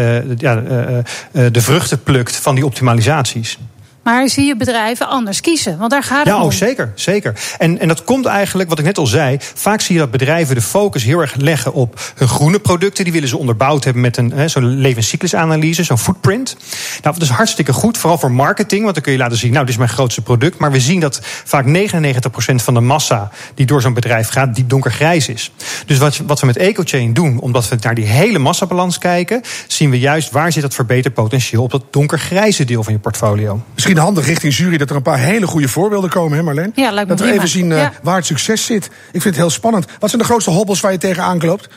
de 1.33 1.61
vruchten 1.61 2.03
plukt 2.03 2.37
van 2.37 2.55
die 2.55 2.65
optimalisaties. 2.65 3.59
Maar 4.03 4.29
zie 4.29 4.45
je 4.45 4.57
bedrijven 4.57 5.09
anders 5.09 5.41
kiezen? 5.41 5.79
Want 5.79 5.91
daar 5.91 6.03
gaat 6.03 6.19
het 6.19 6.27
ja, 6.27 6.35
om. 6.35 6.41
Ja, 6.41 6.47
oh, 6.47 6.53
zeker. 6.53 6.93
zeker. 6.95 7.41
En, 7.59 7.79
en 7.79 7.89
dat 7.89 8.05
komt 8.05 8.27
eigenlijk, 8.27 8.69
wat 8.69 8.79
ik 8.79 8.85
net 8.85 8.99
al 8.99 9.07
zei... 9.07 9.37
vaak 9.55 9.81
zie 9.81 9.95
je 9.95 10.01
dat 10.01 10.11
bedrijven 10.11 10.55
de 10.55 10.61
focus 10.61 11.05
heel 11.05 11.21
erg 11.21 11.35
leggen 11.35 11.73
op 11.73 12.13
hun 12.15 12.29
groene 12.29 12.59
producten. 12.59 13.05
Die 13.05 13.13
willen 13.13 13.29
ze 13.29 13.37
onderbouwd 13.37 13.85
hebben 13.85 14.03
met 14.03 14.17
een 14.17 14.51
zo'n 14.51 14.79
levenscyclusanalyse, 14.79 15.85
zo'n 15.85 15.99
footprint. 15.99 16.57
Nou, 17.03 17.15
dat 17.15 17.23
is 17.23 17.29
hartstikke 17.29 17.73
goed, 17.73 17.99
vooral 17.99 18.19
voor 18.19 18.33
marketing. 18.33 18.83
Want 18.83 18.95
dan 18.95 19.03
kun 19.03 19.13
je 19.13 19.19
laten 19.19 19.37
zien, 19.37 19.53
nou, 19.53 19.65
dit 19.65 19.73
is 19.73 19.81
mijn 19.81 19.91
grootste 19.91 20.23
product. 20.23 20.59
Maar 20.59 20.73
we 20.73 20.81
zien 20.81 21.01
dat 21.01 21.21
vaak 21.45 21.67
99% 21.67 22.55
van 22.55 22.75
de 22.75 22.81
massa 22.81 23.31
die 23.55 23.67
door 23.67 23.81
zo'n 23.81 23.95
bedrijf 23.95 24.29
gaat... 24.29 24.55
diep 24.55 24.69
donkergrijs 24.69 25.29
is. 25.29 25.53
Dus 25.87 25.99
wat, 25.99 26.17
wat 26.17 26.41
we 26.41 26.47
met 26.47 26.57
EcoChain 26.57 27.13
doen, 27.13 27.39
omdat 27.39 27.69
we 27.69 27.77
naar 27.81 27.95
die 27.95 28.07
hele 28.07 28.39
massabalans 28.39 28.99
kijken... 28.99 29.41
zien 29.67 29.91
we 29.91 29.99
juist 29.99 30.31
waar 30.31 30.53
zit 30.53 30.63
dat 30.63 30.75
verbeterpotentieel 30.75 31.63
op 31.63 31.71
dat 31.71 31.85
donkergrijze 31.91 32.65
deel 32.65 32.83
van 32.83 32.93
je 32.93 32.99
portfolio. 32.99 33.63
Misschien 33.91 34.15
handig 34.15 34.27
richting 34.33 34.57
jury 34.57 34.77
dat 34.77 34.91
er 34.91 34.97
een 34.97 35.03
paar 35.03 35.19
hele 35.19 35.47
goede 35.47 35.69
voorbeelden 35.69 36.11
komen, 36.11 36.37
hè 36.39 36.43
Marleen? 36.45 36.73
Ja, 36.75 36.91
lijkt 36.91 37.09
me 37.11 37.15
dat 37.17 37.19
we 37.19 37.23
prima. 37.25 37.37
even 37.37 37.49
zien 37.49 37.73
eh, 37.73 37.79
Ja. 37.79 37.93
waar 38.03 38.17
het 38.17 38.27
succes 38.27 38.65
zit. 38.65 38.85
Ik 38.87 38.91
vind 39.11 39.25
het 39.25 39.37
heel 39.37 39.51
spannend. 39.51 39.87
Wat 39.99 40.11
zijn 40.11 40.23
de 40.23 40.29
grootste 40.29 40.51
hobbels 40.51 40.81
waar 40.81 40.93
je 40.93 40.99
tegen 40.99 41.23
aankloopt? 41.23 41.69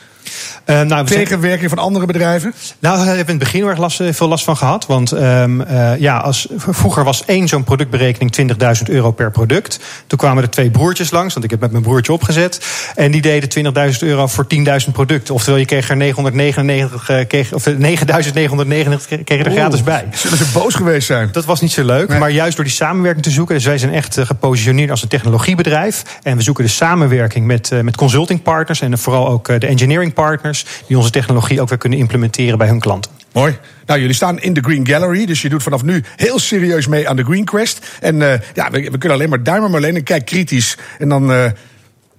Eh, 0.66 0.82
nou, 0.82 1.06
Tegenwerking 1.06 1.70
van 1.70 1.78
andere 1.78 2.06
bedrijven? 2.06 2.54
Nou, 2.80 2.96
daar 2.98 3.06
hebben 3.06 3.26
we 3.26 3.32
in 3.32 3.38
het 3.40 3.44
begin 3.44 3.60
heel 3.60 3.70
erg 3.70 3.80
last, 3.80 4.00
eh, 4.02 4.08
veel 4.14 4.28
last 4.28 4.44
van 4.44 4.58
gehad. 4.58 4.86
Want 4.86 5.12
ehm, 5.12 5.62
eh, 5.62 6.00
ja, 6.00 6.18
als, 6.18 6.48
vroeger 6.58 7.04
was 7.04 7.26
één 7.26 7.48
zo'n 7.48 7.64
productberekening 7.64 8.32
20.000 8.32 8.90
euro 8.90 9.12
per 9.12 9.32
product. 9.32 9.80
Toen 10.08 10.18
kwamen 10.18 10.44
er 10.44 10.50
twee 10.50 10.70
broertjes 10.72 11.12
langs, 11.12 11.34
want 11.34 11.46
ik 11.46 11.52
heb 11.52 11.60
met 11.60 11.72
mijn 11.72 11.84
broertje 11.84 12.14
opgezet. 12.14 12.60
En 12.96 13.12
die 13.12 13.22
deden 13.22 13.50
20.000 13.50 14.04
euro 14.04 14.28
voor 14.28 14.48
10.000 14.48 14.92
producten. 14.94 15.34
Oftewel, 15.34 15.60
je 15.60 15.66
kreeg 15.66 15.90
er 15.90 15.96
999, 15.96 17.10
eh, 17.10 17.28
kreeg, 17.28 17.54
of 17.54 17.68
eh, 17.68 17.78
9.999 17.78 19.08
kreeg- 19.08 19.38
je 19.38 19.44
er 19.44 19.52
Oeh, 19.52 19.60
gratis 19.60 19.84
bij. 19.84 20.06
Zullen 20.14 20.38
ze 20.38 20.46
boos 20.54 20.74
geweest 20.76 21.08
zijn? 21.08 21.30
Dat 21.32 21.46
was 21.46 21.62
niet 21.62 21.72
zo 21.72 21.84
leuk, 21.86 22.03
maar 22.08 22.32
juist 22.32 22.56
door 22.56 22.66
die 22.66 22.74
samenwerking 22.74 23.24
te 23.24 23.32
zoeken. 23.32 23.56
Dus 23.56 23.66
wij 23.66 23.78
zijn 23.78 23.94
echt 23.94 24.18
eh, 24.18 24.26
gepositioneerd 24.26 24.90
als 24.90 25.02
een 25.02 25.08
technologiebedrijf. 25.08 26.04
En 26.24 26.38
we 26.38 26.44
zoeken 26.44 26.64
de 26.64 26.70
samenwerking 26.70 27.46
met, 27.46 27.72
eh, 27.72 27.80
met 27.80 27.96
consultingpartners. 27.96 28.82
En 28.82 28.98
vooral 28.98 29.28
ook 29.28 29.50
eh, 29.50 29.60
de 29.60 29.68
engineering 29.68 30.14
partners. 30.14 30.66
Die 30.88 30.98
onze 30.98 31.10
technologie 31.10 31.62
ook 31.62 31.70
weer 31.70 31.78
kunnen 31.78 32.00
implementeren 32.00 32.58
bij 32.58 32.68
hun 32.68 32.80
klanten. 32.80 33.12
Mooi. 33.32 33.58
Nou, 33.86 34.00
jullie 34.00 34.16
staan 34.16 34.40
in 34.40 34.54
de 34.54 34.62
Green 34.62 34.88
Gallery, 34.88 35.26
dus 35.26 35.42
je 35.42 35.50
doet 35.50 35.64
vanaf 35.64 35.84
nu 35.84 36.04
heel 36.16 36.40
serieus 36.40 36.88
mee 36.88 37.10
aan 37.10 37.16
de 37.16 37.24
Green 37.24 37.46
Quest. 37.46 37.86
En 38.00 38.18
ja, 38.54 38.70
we, 38.72 38.90
we 38.92 38.98
kunnen 38.98 39.12
alleen 39.12 39.30
maar 39.30 39.44
duimen, 39.44 39.72
Marleen, 39.72 39.96
en 39.96 40.04
kijk 40.04 40.26
kritisch. 40.26 40.78
En 40.98 41.10
dan 41.10 41.54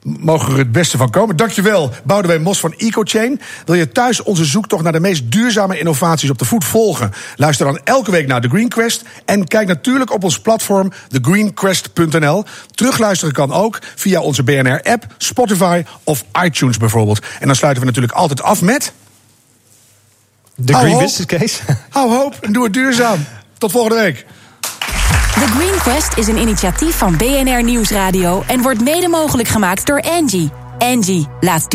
mogen 0.05 0.47
we 0.47 0.53
er 0.53 0.59
het 0.59 0.73
beste 0.73 0.97
van 0.97 1.11
komen. 1.11 1.37
Dankjewel, 1.37 1.91
Boudewijn 2.05 2.43
Mos 2.43 2.61
van 2.61 2.75
EcoChain. 2.77 3.41
Wil 3.65 3.75
je 3.75 3.89
thuis 3.89 4.23
onze 4.23 4.45
zoektocht 4.45 4.83
naar 4.83 4.93
de 4.93 5.01
meest 5.01 5.31
duurzame 5.31 5.79
innovaties 5.79 6.31
op 6.31 6.39
de 6.39 6.45
voet 6.45 6.65
volgen? 6.65 7.13
Luister 7.37 7.67
dan 7.67 7.81
elke 7.85 8.11
week 8.11 8.27
naar 8.27 8.41
de 8.41 8.49
Green 8.49 8.69
Quest. 8.69 9.03
En 9.25 9.47
kijk 9.47 9.69
natuurlijk 9.69 10.13
op 10.13 10.25
ons 10.25 10.41
platform 10.41 10.93
thegreenquest.nl. 11.09 12.45
Terugluisteren 12.71 13.35
kan 13.35 13.53
ook 13.53 13.79
via 13.95 14.21
onze 14.21 14.43
BNR-app, 14.43 15.07
Spotify 15.19 15.85
of 16.05 16.25
iTunes 16.45 16.77
bijvoorbeeld. 16.77 17.25
En 17.41 17.47
dan 17.47 17.57
sluiten 17.57 17.83
we 17.83 17.89
natuurlijk 17.89 18.15
altijd 18.15 18.43
af 18.43 18.63
met... 18.63 18.93
De 20.57 20.73
Hou 20.73 20.85
Green. 20.85 20.99
Business 20.99 21.27
Case. 21.27 21.61
Hou 21.91 22.11
hoop 22.11 22.37
en 22.41 22.53
doe 22.53 22.65
het 22.65 22.73
duurzaam. 22.73 23.25
Tot 23.59 23.71
volgende 23.71 24.03
week. 24.03 24.27
The 25.35 25.47
Green 25.47 25.79
Quest 25.79 26.19
is 26.19 26.27
een 26.27 26.39
initiatief 26.39 26.97
van 26.97 27.17
BNR 27.17 27.63
Nieuwsradio 27.63 28.43
en 28.47 28.63
wordt 28.63 28.81
mede 28.81 29.09
mogelijk 29.09 29.49
gemaakt 29.49 29.87
door 29.87 30.01
Angie. 30.01 30.51
Angie, 30.79 31.29
laat 31.41 31.71
duur 31.71 31.73